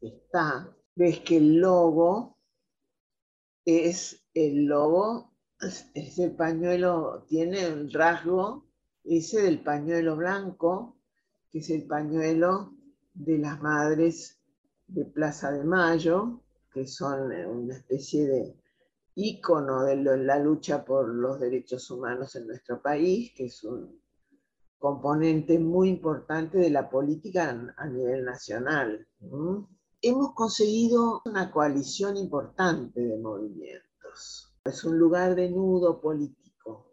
está, 0.00 0.74
ves 0.96 1.20
que 1.20 1.36
el 1.36 1.56
logo 1.56 2.36
es 3.64 4.24
el 4.34 4.64
logo, 4.64 5.32
es 5.94 6.18
el 6.18 6.32
pañuelo, 6.32 7.24
tiene 7.28 7.64
el 7.64 7.92
rasgo 7.92 8.64
ese 9.04 9.42
del 9.42 9.62
pañuelo 9.62 10.16
blanco, 10.16 10.96
que 11.50 11.58
es 11.58 11.70
el 11.70 11.86
pañuelo 11.86 12.72
de 13.12 13.38
las 13.38 13.60
madres 13.60 14.40
de 14.86 15.04
Plaza 15.04 15.52
de 15.52 15.62
Mayo, 15.62 16.40
que 16.72 16.86
son 16.86 17.30
una 17.30 17.76
especie 17.76 18.26
de 18.26 18.56
ícono 19.14 19.84
de 19.84 19.96
la 19.96 20.38
lucha 20.38 20.84
por 20.84 21.08
los 21.08 21.38
derechos 21.38 21.90
humanos 21.90 22.34
en 22.36 22.46
nuestro 22.48 22.82
país, 22.82 23.32
que 23.36 23.46
es 23.46 23.62
un 23.64 24.00
componente 24.78 25.58
muy 25.58 25.88
importante 25.88 26.58
de 26.58 26.70
la 26.70 26.90
política 26.90 27.72
a 27.76 27.86
nivel 27.86 28.24
nacional. 28.24 29.06
Hemos 30.02 30.34
conseguido 30.34 31.22
una 31.24 31.50
coalición 31.50 32.16
importante 32.16 33.00
de 33.00 33.16
movimientos. 33.16 34.54
Es 34.64 34.84
un 34.84 34.98
lugar 34.98 35.34
de 35.34 35.50
nudo 35.50 36.00
político, 36.00 36.92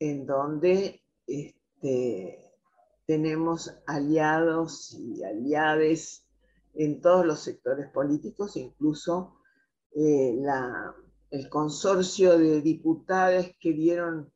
en 0.00 0.26
donde 0.26 1.02
este, 1.26 2.52
tenemos 3.06 3.72
aliados 3.86 4.92
y 4.94 5.22
aliades 5.22 6.26
en 6.74 7.00
todos 7.00 7.24
los 7.24 7.40
sectores 7.40 7.88
políticos, 7.90 8.56
incluso 8.56 9.36
eh, 9.94 10.36
el 11.30 11.48
consorcio 11.48 12.38
de 12.38 12.60
diputados 12.60 13.46
que 13.60 13.72
dieron 13.72 14.32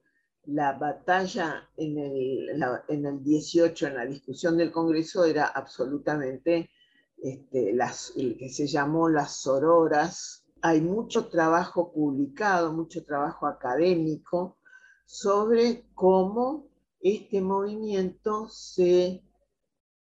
la 0.46 0.72
batalla 0.72 1.68
en 1.76 1.98
el, 1.98 2.62
en 2.88 3.06
el 3.06 3.22
18, 3.22 3.86
en 3.88 3.94
la 3.94 4.06
discusión 4.06 4.56
del 4.56 4.72
Congreso, 4.72 5.24
era 5.24 5.46
absolutamente 5.46 6.70
este, 7.18 7.72
las, 7.74 8.12
que 8.16 8.48
se 8.48 8.66
llamó 8.66 9.08
las 9.08 9.42
sororas. 9.42 10.44
Hay 10.62 10.80
mucho 10.80 11.26
trabajo 11.26 11.92
publicado, 11.92 12.72
mucho 12.72 13.04
trabajo 13.04 13.46
académico 13.46 14.58
sobre 15.04 15.84
cómo 15.94 16.68
este 17.00 17.40
movimiento 17.40 18.48
se 18.48 19.22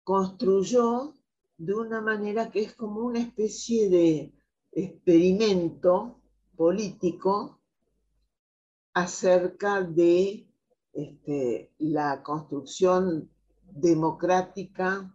construyó 0.03 1.13
de 1.58 1.73
una 1.73 2.01
manera 2.01 2.49
que 2.49 2.62
es 2.62 2.73
como 2.73 3.01
una 3.01 3.19
especie 3.19 3.89
de 3.89 4.34
experimento 4.75 6.19
político 6.55 7.59
acerca 8.93 9.81
de 9.81 10.47
este, 10.93 11.73
la 11.79 12.21
construcción 12.23 13.29
democrática 13.71 15.12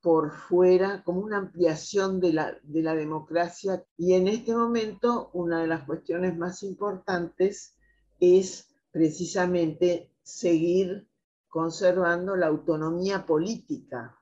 por 0.00 0.32
fuera, 0.32 1.02
como 1.04 1.20
una 1.20 1.38
ampliación 1.38 2.20
de 2.20 2.32
la, 2.32 2.58
de 2.62 2.82
la 2.82 2.94
democracia. 2.94 3.84
Y 3.98 4.14
en 4.14 4.28
este 4.28 4.54
momento 4.54 5.30
una 5.34 5.60
de 5.60 5.66
las 5.66 5.84
cuestiones 5.84 6.36
más 6.38 6.62
importantes 6.62 7.76
es 8.18 8.68
precisamente 8.90 10.10
seguir 10.22 11.08
conservando 11.48 12.36
la 12.36 12.46
autonomía 12.46 13.26
política 13.26 14.16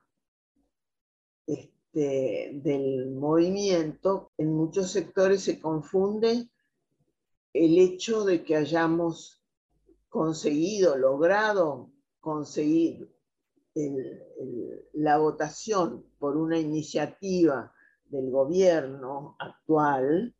este, 1.45 1.78
del 1.91 3.11
movimiento, 3.11 4.31
en 4.37 4.53
muchos 4.53 4.91
sectores 4.91 5.43
se 5.43 5.59
confunde 5.59 6.49
el 7.53 7.77
hecho 7.79 8.23
de 8.25 8.43
que 8.43 8.55
hayamos 8.55 9.43
conseguido, 10.07 10.97
logrado 10.97 11.91
conseguir 12.19 13.09
la 14.93 15.17
votación 15.17 16.05
por 16.19 16.37
una 16.37 16.59
iniciativa 16.59 17.73
del 18.05 18.29
gobierno 18.29 19.35
actual 19.39 20.35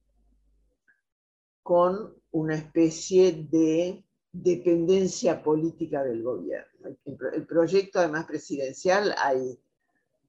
con 1.64 2.16
una 2.32 2.56
especie 2.56 3.48
de 3.50 4.04
dependencia 4.32 5.42
política 5.42 6.04
del 6.04 6.24
gobierno. 6.24 6.98
El, 7.06 7.46
proyecto 7.46 8.00
además 8.00 8.26
presidencial 8.26 9.14
hay 9.18 9.60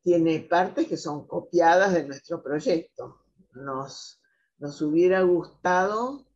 tiene 0.03 0.41
partes 0.41 0.87
que 0.87 0.97
son 0.97 1.27
copiadas 1.27 1.93
de 1.93 2.05
nuestro 2.05 2.43
proyecto. 2.43 3.23
Nos, 3.53 4.21
nos 4.59 4.81
hubiera 4.83 5.23
gustado, 5.23 6.27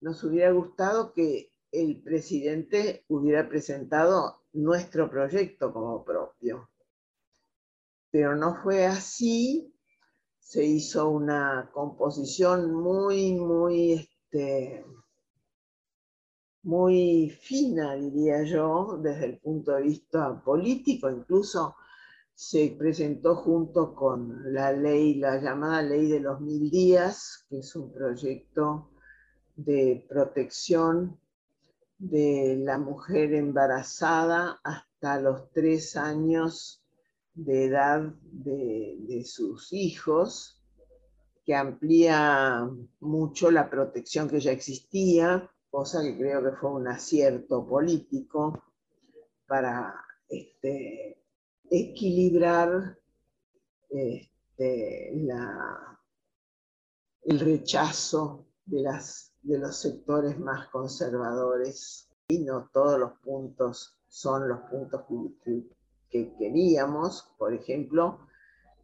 nos 0.00 0.22
hubiera 0.24 0.50
gustado 0.52 1.12
que 1.12 1.52
el 1.70 2.02
presidente 2.02 3.04
hubiera 3.08 3.48
presentado 3.48 4.42
nuestro 4.52 5.10
proyecto 5.10 5.72
como 5.72 6.04
propio. 6.04 6.70
Pero 8.10 8.34
no 8.36 8.54
fue 8.62 8.86
así. 8.86 9.74
Se 10.38 10.64
hizo 10.64 11.10
una 11.10 11.70
composición 11.74 12.72
muy, 12.72 13.32
muy, 13.34 13.92
este, 13.92 14.82
muy 16.62 17.28
fina, 17.28 17.94
diría 17.96 18.44
yo, 18.44 18.98
desde 19.02 19.26
el 19.26 19.38
punto 19.38 19.72
de 19.72 19.82
vista 19.82 20.42
político, 20.42 21.10
incluso 21.10 21.76
se 22.38 22.76
presentó 22.78 23.34
junto 23.34 23.96
con 23.96 24.54
la 24.54 24.70
ley, 24.70 25.16
la 25.16 25.40
llamada 25.40 25.82
ley 25.82 26.06
de 26.06 26.20
los 26.20 26.40
mil 26.40 26.70
días, 26.70 27.44
que 27.50 27.58
es 27.58 27.74
un 27.74 27.92
proyecto 27.92 28.92
de 29.56 30.06
protección 30.08 31.18
de 31.98 32.56
la 32.62 32.78
mujer 32.78 33.34
embarazada 33.34 34.60
hasta 34.62 35.20
los 35.20 35.50
tres 35.50 35.96
años 35.96 36.84
de 37.34 37.64
edad 37.64 38.14
de, 38.22 39.24
sus 39.26 39.72
hijos, 39.72 40.62
que 41.44 41.56
amplía 41.56 42.70
mucho 43.00 43.50
la 43.50 43.68
protección 43.68 44.28
que 44.28 44.38
ya 44.38 44.52
existía, 44.52 45.50
cosa 45.70 46.02
que 46.04 46.16
creo 46.16 46.44
que 46.44 46.56
fue 46.56 46.70
un 46.70 46.86
acierto 46.86 47.66
político 47.66 48.62
para 49.44 49.92
este, 50.28 51.17
equilibrar 51.70 52.98
este, 53.88 55.12
el 57.22 57.40
rechazo 57.40 58.46
de, 58.64 58.82
las, 58.82 59.32
de 59.42 59.58
los 59.58 59.76
sectores 59.76 60.38
más 60.38 60.68
conservadores 60.68 62.08
y 62.28 62.40
no 62.40 62.68
todos 62.72 62.98
los 62.98 63.12
puntos 63.20 63.98
son 64.08 64.48
los 64.48 64.60
puntos 64.70 65.02
que, 66.10 66.34
queríamos. 66.38 67.34
Por 67.38 67.54
ejemplo, 67.54 68.20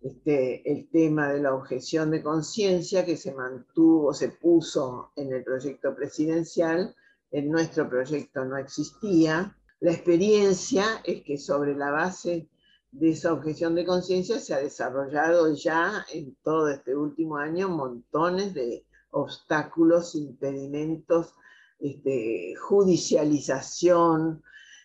este, 0.03 0.71
el 0.71 0.89
tema 0.91 1.33
de 1.33 1.41
la 1.41 1.55
objeción 1.55 2.11
de 2.11 2.23
conciencia 2.23 3.05
que 3.05 3.17
se 3.17 3.35
mantuvo, 3.35 4.13
se 4.13 4.29
puso 4.29 5.13
en 5.17 5.33
el 5.33 5.43
proyecto 5.43 5.95
presidencial, 5.95 6.95
en 7.31 7.51
nuestro 7.51 7.89
proyecto 7.89 8.45
no 8.45 8.57
existía. 8.59 9.57
La 9.81 9.93
experiencia 9.93 10.85
es 11.05 11.23
que 11.23 11.39
sobre 11.39 11.75
la 11.75 11.91
base 11.91 12.49
de 12.95 13.11
esa 13.11 13.33
objeción 13.33 13.75
de 13.75 13.85
conciencia 13.85 14.39
se 14.39 14.55
ha 14.55 14.59
desarrollado 14.59 15.53
ya 15.53 16.07
en 16.13 16.37
todo 16.45 16.69
este 16.69 16.95
último 16.95 17.37
año 17.37 17.69
montones 17.69 18.55
de 18.55 18.87
obstáculos, 19.11 20.15
impedimentos, 20.15 21.35
este, 21.81 22.55
judicialización, 22.55 24.45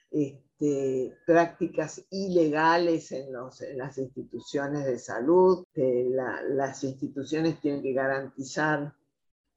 este, 0.10 1.15
prácticas 1.28 2.04
ilegales 2.10 3.12
en, 3.12 3.32
las 3.78 3.98
instituciones 4.00 4.86
de 4.86 4.98
salud. 4.98 5.65
las 5.76 6.84
instituciones 6.84 7.62
tienen 7.62 7.84
que 7.84 7.93
garantizar 7.93 8.95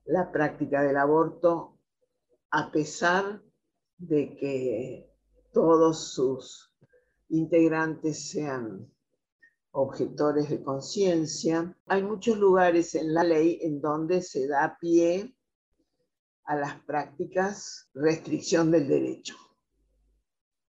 la 0.04 0.30
práctica 0.30 0.82
del 0.82 0.98
aborto 0.98 1.78
a 2.50 2.70
pesar 2.70 3.40
de 3.96 4.36
que 4.36 5.10
todos 5.52 6.12
sus 6.12 6.71
integrantes 7.32 8.30
sean 8.30 8.88
objetores 9.72 10.50
de 10.50 10.62
conciencia. 10.62 11.76
Hay 11.86 12.02
muchos 12.02 12.38
lugares 12.38 12.94
en 12.94 13.12
la 13.14 13.24
ley 13.24 13.58
en 13.62 13.80
donde 13.80 14.22
se 14.22 14.46
da 14.46 14.76
pie 14.80 15.34
a 16.44 16.56
las 16.56 16.80
prácticas 16.82 17.88
restricción 17.94 18.70
del 18.70 18.86
derecho. 18.86 19.34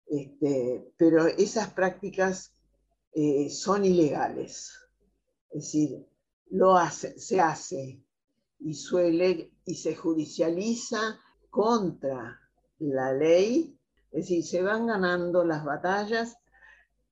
Este, 0.06 0.92
pero 0.96 1.26
esas 1.26 1.72
prácticas 1.72 2.54
eh, 3.12 3.50
son 3.50 3.84
ilegales. 3.84 4.72
Es 5.50 5.64
decir, 5.64 6.06
lo 6.50 6.76
hace, 6.76 7.18
se 7.18 7.40
hace 7.40 8.04
y 8.60 8.74
suele 8.74 9.52
y 9.64 9.74
se 9.74 9.96
judicializa 9.96 11.18
contra 11.50 12.38
la 12.78 13.12
ley. 13.12 13.78
Es 14.12 14.28
decir, 14.28 14.44
se 14.44 14.62
van 14.62 14.86
ganando 14.86 15.44
las 15.44 15.64
batallas, 15.64 16.36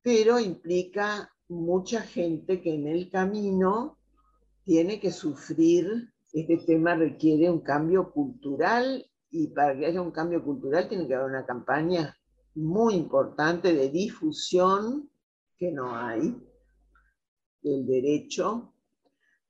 pero 0.02 0.38
implica 0.38 1.30
mucha 1.48 2.02
gente 2.02 2.62
que 2.62 2.74
en 2.74 2.86
el 2.86 3.10
camino 3.10 3.98
tiene 4.64 5.00
que 5.00 5.10
sufrir. 5.10 6.12
Este 6.32 6.58
tema 6.58 6.94
requiere 6.94 7.50
un 7.50 7.60
cambio 7.60 8.12
cultural 8.12 9.04
y 9.30 9.48
para 9.48 9.76
que 9.76 9.86
haya 9.86 10.00
un 10.00 10.12
cambio 10.12 10.44
cultural 10.44 10.88
tiene 10.88 11.06
que 11.06 11.14
haber 11.14 11.30
una 11.30 11.46
campaña 11.46 12.16
muy 12.54 12.94
importante 12.94 13.74
de 13.74 13.90
difusión 13.90 15.10
que 15.56 15.70
no 15.72 15.94
hay 15.94 16.36
del 17.62 17.86
derecho, 17.86 18.74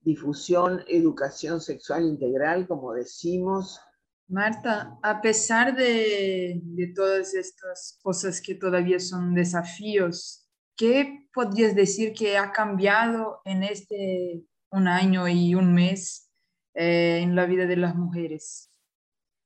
difusión, 0.01 0.83
educación 0.89 1.61
sexual 1.61 2.05
integral, 2.05 2.67
como 2.67 2.93
decimos. 2.95 3.81
Marta, 4.29 4.99
a 5.03 5.21
pesar 5.21 5.77
de, 5.77 6.61
de 6.63 6.93
todas 6.95 7.35
estas 7.35 7.99
cosas 8.03 8.41
que 8.41 8.55
todavía 8.55 8.99
son 8.99 9.35
desafíos 9.35 10.40
¿Qué 10.81 11.29
podrías 11.35 11.75
decir 11.75 12.15
que 12.15 12.39
ha 12.39 12.53
cambiado 12.53 13.43
en 13.45 13.65
este 13.65 14.47
un 14.71 14.89
año 14.89 15.29
y 15.29 15.55
un 15.55 15.75
mes 15.75 16.33
eh, 16.73 17.19
en 17.19 17.37
la 17.37 17.45
vida 17.45 17.67
de 17.67 17.77
las 17.77 17.95
mujeres? 17.95 18.73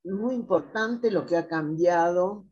Muy 0.05 0.37
importante 0.37 1.11
lo 1.11 1.27
que 1.27 1.37
ha 1.37 1.49
cambiado 1.49 2.47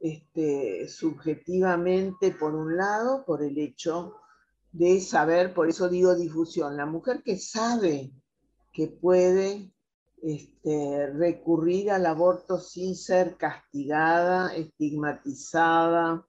este, 0.00 0.86
subjetivamente, 0.86 2.32
por 2.32 2.54
un 2.54 2.76
lado, 2.76 3.24
por 3.24 3.42
el 3.42 3.56
hecho 3.56 4.16
de 4.70 5.00
saber, 5.00 5.54
por 5.54 5.70
eso 5.70 5.88
digo 5.88 6.14
difusión, 6.14 6.76
la 6.76 6.84
mujer 6.84 7.22
que 7.24 7.38
sabe 7.38 8.12
que 8.70 8.88
puede 8.88 9.72
este, 10.20 11.06
recurrir 11.14 11.90
al 11.90 12.04
aborto 12.04 12.58
sin 12.58 12.94
ser 12.94 13.38
castigada, 13.38 14.54
estigmatizada, 14.54 16.27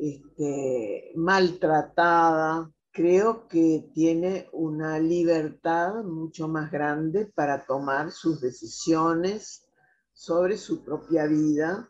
este, 0.00 1.12
maltratada, 1.16 2.70
creo 2.92 3.46
que 3.48 3.90
tiene 3.94 4.48
una 4.52 4.98
libertad 4.98 6.02
mucho 6.04 6.48
más 6.48 6.70
grande 6.70 7.26
para 7.26 7.64
tomar 7.64 8.10
sus 8.10 8.40
decisiones 8.40 9.66
sobre 10.12 10.56
su 10.56 10.84
propia 10.84 11.26
vida 11.26 11.88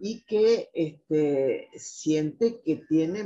y 0.00 0.24
que 0.24 0.70
este, 0.74 1.68
siente 1.76 2.60
que 2.62 2.84
tiene 2.88 3.24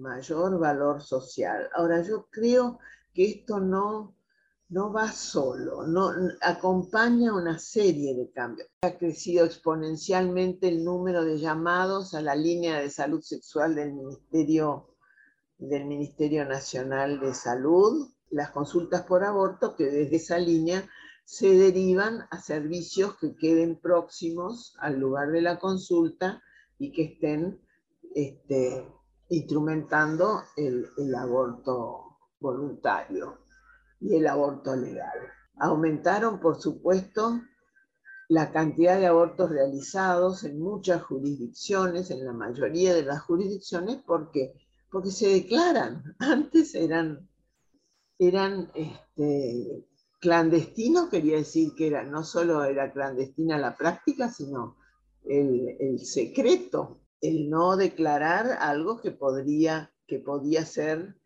mayor 0.00 0.58
valor 0.58 1.02
social. 1.02 1.68
Ahora, 1.74 2.02
yo 2.02 2.28
creo 2.30 2.78
que 3.12 3.24
esto 3.24 3.60
no 3.60 4.14
no 4.70 4.92
va 4.92 5.10
solo, 5.10 5.86
no, 5.86 6.10
acompaña 6.42 7.34
una 7.34 7.58
serie 7.58 8.14
de 8.14 8.30
cambios. 8.30 8.68
Ha 8.82 8.98
crecido 8.98 9.46
exponencialmente 9.46 10.68
el 10.68 10.84
número 10.84 11.24
de 11.24 11.38
llamados 11.38 12.14
a 12.14 12.20
la 12.20 12.34
línea 12.34 12.78
de 12.78 12.90
salud 12.90 13.22
sexual 13.22 13.74
del 13.74 13.94
Ministerio, 13.94 14.94
Nacional 16.46 17.18
de 17.20 17.32
Salud, 17.32 18.10
las 18.30 18.50
consultas 18.50 19.02
por 19.04 19.24
aborto, 19.24 19.74
que 19.74 19.84
desde 19.84 20.16
esa 20.16 20.38
línea 20.38 20.86
se 21.24 21.48
derivan 21.54 22.26
a 22.30 22.40
servicios 22.40 23.16
que 23.16 23.36
queden 23.36 23.76
próximos 23.76 24.76
al 24.80 24.98
lugar 24.98 25.30
de 25.30 25.40
la 25.40 25.58
consulta 25.58 26.42
y 26.78 26.92
que 26.92 27.04
estén 27.04 27.58
este, 28.14 28.86
instrumentando 29.30 30.42
el 30.56 31.14
aborto 31.14 32.18
voluntario 32.38 33.47
y 34.00 34.16
el 34.16 34.26
aborto 34.26 34.76
legal. 34.76 35.18
Aumentaron, 35.56 36.40
por 36.40 36.60
supuesto, 36.60 37.40
la 38.28 38.52
cantidad 38.52 38.98
de 38.98 39.06
abortos 39.06 39.50
realizados 39.50 40.44
en 40.44 40.60
muchas 40.60 41.02
jurisdicciones, 41.02 42.10
en 42.10 42.24
la 42.24 42.32
mayoría 42.32 42.94
de 42.94 43.02
las 43.02 43.22
jurisdicciones, 43.22 43.98
porque, 44.06 44.52
porque 44.90 45.10
se 45.10 45.28
declaran. 45.28 46.14
Antes 46.18 46.74
eran, 46.74 47.28
eran 48.18 48.70
este, 48.74 49.86
clandestinos, 50.20 51.08
quería 51.08 51.36
decir 51.36 51.74
que 51.74 51.86
era, 51.86 52.04
no 52.04 52.22
solo 52.22 52.64
era 52.64 52.92
clandestina 52.92 53.58
la 53.58 53.76
práctica, 53.76 54.28
sino 54.30 54.76
el, 55.24 55.76
el 55.80 55.98
secreto, 56.00 57.00
el 57.20 57.48
no 57.48 57.76
declarar 57.76 58.58
algo 58.60 59.00
que, 59.00 59.10
podría, 59.10 59.92
que 60.06 60.18
podía 60.18 60.64
ser 60.64 61.17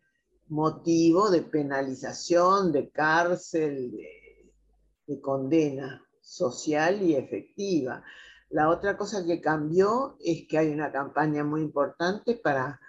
motivo 0.53 1.31
de 1.31 1.41
penalización, 1.41 2.71
de 2.71 2.89
cárcel, 2.91 3.91
de, 3.91 5.21
condena 5.21 6.05
social 6.21 7.01
y 7.01 7.15
efectiva. 7.15 8.03
La 8.49 8.69
otra 8.69 8.95
cosa 8.95 9.25
que 9.25 9.41
cambió 9.41 10.15
es 10.19 10.47
que 10.47 10.57
hay 10.57 10.69
una 10.69 10.91
campaña 10.91 11.43
muy 11.43 11.61
importante 11.61 12.35
para 12.35 12.79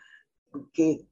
que 0.72 1.08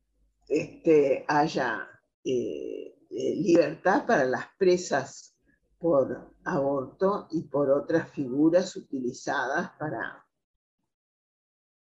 este, 0.49 1.25
haya 1.27 1.89
eh, 2.25 2.99
eh, 3.11 3.35
libertad 3.37 4.07
para 4.07 4.25
las 4.25 4.47
presas 4.59 5.35
por 5.79 6.35
aborto 6.45 7.29
y 7.31 7.43
por 7.43 7.71
otras 7.71 8.09
figuras 8.11 8.77
utilizadas 8.77 9.71
para, 9.79 10.25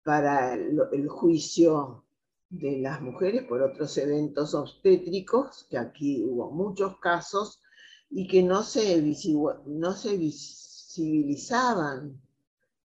para 0.04 0.54
el 0.54 1.08
juicio 1.08 2.06
de 2.52 2.80
las 2.80 3.02
mujeres 3.02 3.46
por 3.46 3.62
otros 3.62 3.98
eventos 3.98 4.54
obstétricos, 4.54 5.66
que 5.70 5.78
aquí 5.78 6.26
hubo 6.26 6.52
muchos 6.52 7.00
casos, 7.00 7.62
y 8.10 8.28
que 8.28 8.44
no 8.44 8.62
se, 8.62 9.02
no 9.66 9.94
se 9.94 10.18
visibilizaban 10.18 12.22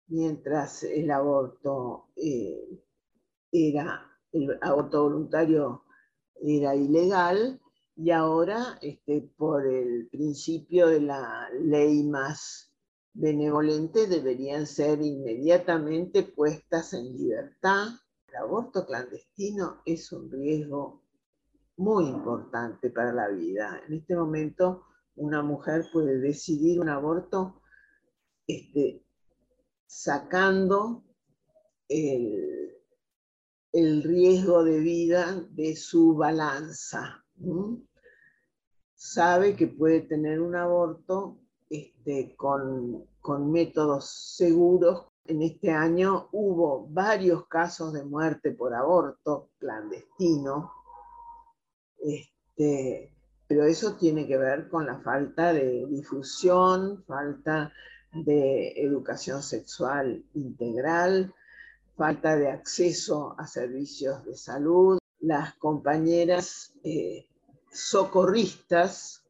mientras 0.09 0.83
el 0.83 1.11
aborto 1.11 2.09
eh, 2.17 2.81
era, 3.53 4.11
el 4.33 4.59
aborto 4.63 5.03
voluntario 5.03 5.85
era 6.43 6.75
ilegal, 6.75 7.61
y 7.97 8.13
ahora 8.13 8.79
este, 8.81 9.31
por 9.37 9.67
el 9.67 10.09
principio 10.09 10.87
de 10.87 11.03
la 11.03 11.51
ley 11.61 12.03
más 12.03 12.73
benevolente 13.13 14.07
deberían 14.07 14.67
ser 14.67 15.03
inmediatamente 15.03 16.23
puestas 16.23 16.95
en 16.95 17.15
libertad 17.15 17.89
el 18.31 18.37
aborto 18.37 18.87
clandestino 18.87 19.83
es 19.85 20.13
un 20.13 20.31
riesgo 20.31 21.03
muy 21.77 22.07
importante 22.07 22.91
para 22.91 23.13
la 23.13 23.29
vida. 23.29 23.83
En 23.87 23.95
este 23.95 24.15
momento 24.15 24.85
una 25.17 25.43
mujer 25.43 25.87
puede 25.93 26.19
decidir 26.19 26.81
un 26.81 26.89
aborto 26.89 27.63
este, 28.47 29.05
sacando 29.87 31.05
el, 31.89 32.77
riesgo 34.03 34.65
de 34.65 34.81
vida 34.81 35.47
de 35.51 35.77
su 35.77 36.15
balanza. 36.15 37.25
Sabe 38.95 39.57
que 39.57 39.67
puede 39.67 40.03
tener 40.03 40.41
un 40.41 40.57
aborto 40.57 41.39
este, 41.69 42.35
con, 42.37 43.07
con 43.21 43.51
métodos 43.51 44.35
seguros, 44.37 45.10
en 45.31 45.43
este 45.43 45.71
año 45.71 46.29
hubo 46.33 46.89
varios 46.89 47.47
casos 47.47 47.93
de 47.93 48.05
muerte 48.05 48.51
por 48.51 48.75
aborto 48.75 49.51
clandestino, 49.59 50.73
este, 51.99 53.15
pero 53.47 53.65
eso 53.65 53.95
tiene 53.95 54.27
que 54.27 54.37
ver 54.37 54.69
con 54.69 54.87
la 54.87 54.99
falta 55.01 55.53
de 55.53 55.87
difusión, 55.87 57.05
falta 57.07 57.73
de 58.13 58.73
educación 58.83 59.43
sexual 59.43 60.25
integral, 60.35 61.33
falta 61.97 62.37
de 62.37 62.51
acceso 62.51 63.37
a 63.39 63.47
servicios 63.47 64.25
de 64.25 64.37
salud. 64.37 64.99
Las 65.21 65.55
compañeras 65.55 66.73
eh, 66.83 67.29
socorristas 67.71 69.23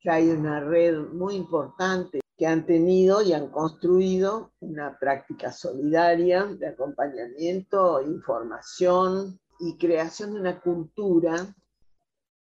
que 0.00 0.10
hay 0.10 0.28
una 0.30 0.60
red 0.60 0.98
muy 0.98 1.36
importante 1.36 2.21
que 2.36 2.46
han 2.46 2.66
tenido 2.66 3.22
y 3.22 3.32
han 3.32 3.48
construido 3.48 4.52
una 4.60 4.98
práctica 4.98 5.52
solidaria 5.52 6.44
de 6.46 6.68
acompañamiento, 6.68 8.00
información 8.02 9.38
y 9.60 9.76
creación 9.76 10.34
de 10.34 10.40
una 10.40 10.60
cultura 10.60 11.54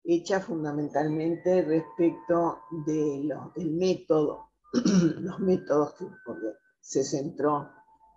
hecha 0.05 0.40
fundamentalmente 0.40 1.62
respecto 1.62 2.61
del 2.87 3.33
método, 3.71 4.51
los 4.73 5.38
métodos 5.40 5.95
que 5.95 6.09
se 6.81 7.05
centró 7.05 7.68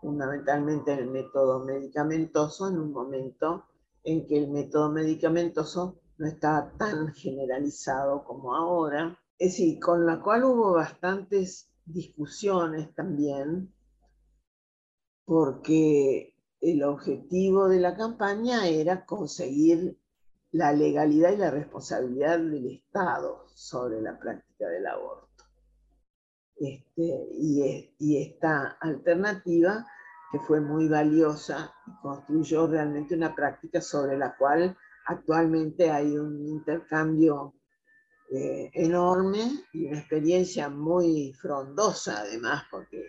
fundamentalmente 0.01 0.93
en 0.93 0.99
el 0.99 1.11
método 1.11 1.63
medicamentoso 1.63 2.67
en 2.67 2.79
un 2.79 2.91
momento 2.91 3.65
en 4.03 4.25
que 4.27 4.37
el 4.37 4.49
método 4.49 4.91
medicamentoso 4.91 5.99
no 6.17 6.27
estaba 6.27 6.71
tan 6.77 7.13
generalizado 7.13 8.23
como 8.23 8.55
ahora. 8.55 9.17
Es 9.37 9.51
decir, 9.51 9.79
con 9.79 10.05
la 10.05 10.21
cual 10.21 10.45
hubo 10.45 10.73
bastantes 10.73 11.69
discusiones 11.85 12.93
también, 12.95 13.73
porque 15.25 16.35
el 16.61 16.83
objetivo 16.83 17.67
de 17.67 17.79
la 17.79 17.97
campaña 17.97 18.67
era 18.67 19.05
conseguir 19.05 19.99
la 20.51 20.71
legalidad 20.71 21.33
y 21.33 21.37
la 21.37 21.51
responsabilidad 21.51 22.39
del 22.39 22.65
Estado 22.67 23.45
sobre 23.53 24.01
la 24.01 24.17
práctica 24.17 24.67
del 24.69 24.87
aborto. 24.87 25.43
Este, 26.55 27.27
y, 27.33 27.93
y, 27.99 28.17
esta 28.23 28.77
alternativa, 28.79 29.85
que 30.31 30.39
fue 30.39 30.61
muy 30.61 30.87
valiosa, 30.87 31.73
construyó 32.01 32.67
realmente 32.67 33.15
una 33.15 33.35
práctica 33.35 33.81
sobre 33.81 34.17
la 34.17 34.37
cual 34.37 34.77
actualmente 35.07 35.91
hay 35.91 36.17
un 36.17 36.47
intercambio 36.47 37.54
eh, 38.35 38.69
enorme 38.73 39.63
y 39.71 39.85
una 39.85 39.99
experiencia 39.99 40.69
muy 40.69 41.33
frondosa 41.33 42.19
además, 42.19 42.63
porque 42.69 43.01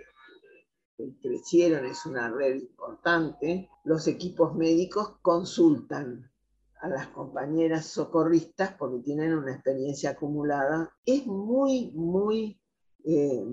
crecieron, 1.21 1.85
es 1.85 2.07
una 2.07 2.31
red 2.31 2.57
importante. 2.57 3.69
Los 3.85 4.07
equipos 4.07 4.55
médicos 4.55 5.15
consultan 5.23 6.31
a 6.81 6.89
las 6.89 7.09
compañeras 7.09 7.87
socorristas 7.87 8.75
porque 8.79 9.03
tienen 9.03 9.35
una 9.35 9.55
experiencia 9.55 10.11
acumulada. 10.11 10.95
Es 11.05 11.27
muy, 11.27 11.91
muy... 11.93 12.61
Eh, 13.05 13.45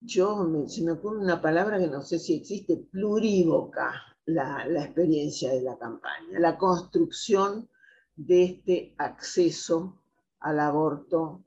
yo, 0.00 0.36
me, 0.44 0.68
se 0.68 0.82
me 0.82 0.92
ocurre 0.92 1.18
una 1.18 1.40
palabra 1.40 1.78
que 1.78 1.86
no 1.86 2.02
sé 2.02 2.18
si 2.18 2.34
existe, 2.34 2.76
plurívoca 2.90 3.92
la, 4.24 4.66
la 4.66 4.84
experiencia 4.84 5.52
de 5.52 5.62
la 5.62 5.78
campaña, 5.78 6.40
la 6.40 6.58
construcción 6.58 7.68
de 8.16 8.44
este 8.44 8.94
acceso 8.98 10.02
al 10.40 10.60
aborto 10.60 11.44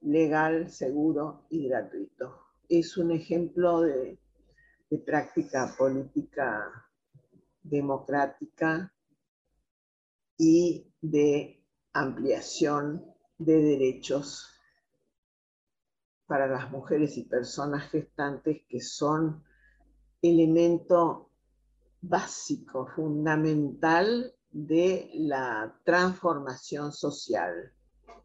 legal, 0.00 0.70
seguro 0.70 1.46
y 1.50 1.68
gratuito. 1.68 2.46
Es 2.68 2.96
un 2.96 3.10
ejemplo 3.10 3.80
de, 3.80 4.18
de 4.90 4.98
práctica 4.98 5.74
política 5.76 6.88
democrática 7.62 8.92
y 10.36 10.92
de 11.00 11.64
ampliación 11.92 13.04
de 13.38 13.60
derechos 13.62 14.54
para 16.26 16.46
las 16.46 16.70
mujeres 16.70 17.16
y 17.16 17.24
personas 17.24 17.90
gestantes 17.90 18.62
que 18.68 18.80
son 18.80 19.42
elemento 20.20 21.30
básico, 22.00 22.86
fundamental 22.94 24.34
de 24.66 25.10
la 25.14 25.74
transformación 25.84 26.92
social 26.92 27.72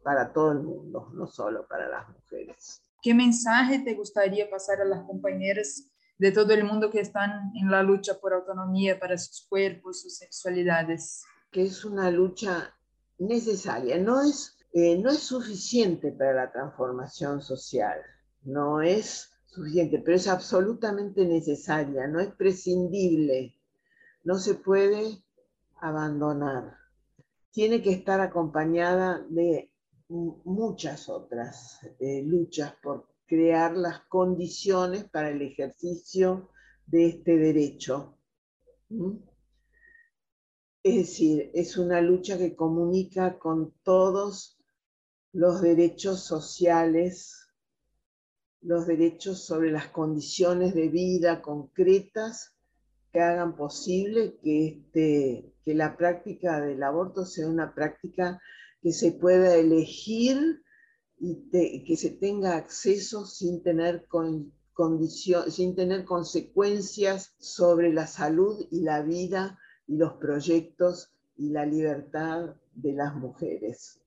para 0.02 0.32
todo 0.32 0.52
el 0.52 0.60
mundo, 0.60 1.10
no 1.14 1.26
solo 1.26 1.66
para 1.68 1.88
las 1.88 2.08
mujeres. 2.08 2.82
¿Qué 3.02 3.14
mensaje 3.14 3.80
te 3.80 3.94
gustaría 3.94 4.50
pasar 4.50 4.80
a 4.80 4.84
las 4.84 5.04
compañeras 5.04 5.90
de 6.18 6.32
todo 6.32 6.52
el 6.52 6.64
mundo 6.64 6.90
que 6.90 7.00
están 7.00 7.52
en 7.54 7.70
la 7.70 7.82
lucha 7.82 8.14
por 8.20 8.32
autonomía 8.32 8.98
para 8.98 9.18
sus 9.18 9.46
cuerpos, 9.48 10.02
sus 10.02 10.16
sexualidades? 10.16 11.24
que 11.54 11.62
es 11.62 11.84
una 11.84 12.10
lucha 12.10 12.74
necesaria, 13.16 13.96
no 13.96 14.20
es, 14.20 14.56
eh, 14.72 14.98
no 14.98 15.10
es 15.10 15.20
suficiente 15.20 16.10
para 16.10 16.34
la 16.34 16.50
transformación 16.50 17.42
social, 17.42 17.96
no 18.42 18.82
es 18.82 19.30
suficiente, 19.46 20.02
pero 20.04 20.16
es 20.16 20.26
absolutamente 20.26 21.24
necesaria, 21.24 22.08
no 22.08 22.18
es 22.18 22.34
prescindible, 22.34 23.54
no 24.24 24.36
se 24.40 24.54
puede 24.54 25.23
abandonar. 25.84 26.78
Tiene 27.50 27.82
que 27.82 27.92
estar 27.92 28.20
acompañada 28.20 29.24
de 29.28 29.70
muchas 30.08 31.10
otras 31.10 31.78
eh, 32.00 32.22
luchas 32.22 32.74
por 32.82 33.08
crear 33.26 33.76
las 33.76 34.00
condiciones 34.06 35.04
para 35.04 35.30
el 35.30 35.42
ejercicio 35.42 36.50
de 36.86 37.08
este 37.08 37.36
derecho. 37.36 38.18
Es 40.82 40.96
decir, 40.96 41.50
es 41.52 41.76
una 41.76 42.00
lucha 42.00 42.38
que 42.38 42.56
comunica 42.56 43.38
con 43.38 43.74
todos 43.82 44.58
los 45.32 45.60
derechos 45.60 46.20
sociales, 46.20 47.46
los 48.62 48.86
derechos 48.86 49.44
sobre 49.44 49.70
las 49.70 49.88
condiciones 49.88 50.74
de 50.74 50.88
vida 50.88 51.42
concretas 51.42 52.53
que 53.14 53.20
hagan 53.20 53.54
posible 53.54 54.36
que, 54.42 54.66
este, 54.66 55.54
que 55.64 55.74
la 55.74 55.96
práctica 55.96 56.60
del 56.60 56.82
aborto 56.82 57.24
sea 57.24 57.46
una 57.46 57.72
práctica 57.72 58.42
que 58.82 58.92
se 58.92 59.12
pueda 59.12 59.54
elegir 59.54 60.62
y 61.20 61.48
que 61.86 61.96
se 61.96 62.10
tenga 62.10 62.56
acceso 62.56 63.24
sin 63.24 63.62
tener, 63.62 64.08
sin 65.48 65.76
tener 65.76 66.04
consecuencias 66.04 67.36
sobre 67.38 67.92
la 67.92 68.08
salud 68.08 68.66
y 68.72 68.80
la 68.80 69.00
vida 69.02 69.60
y 69.86 69.96
los 69.96 70.14
proyectos 70.14 71.14
y 71.36 71.50
la 71.50 71.64
libertad 71.64 72.56
de 72.74 72.92
las 72.94 73.14
mujeres. 73.14 74.00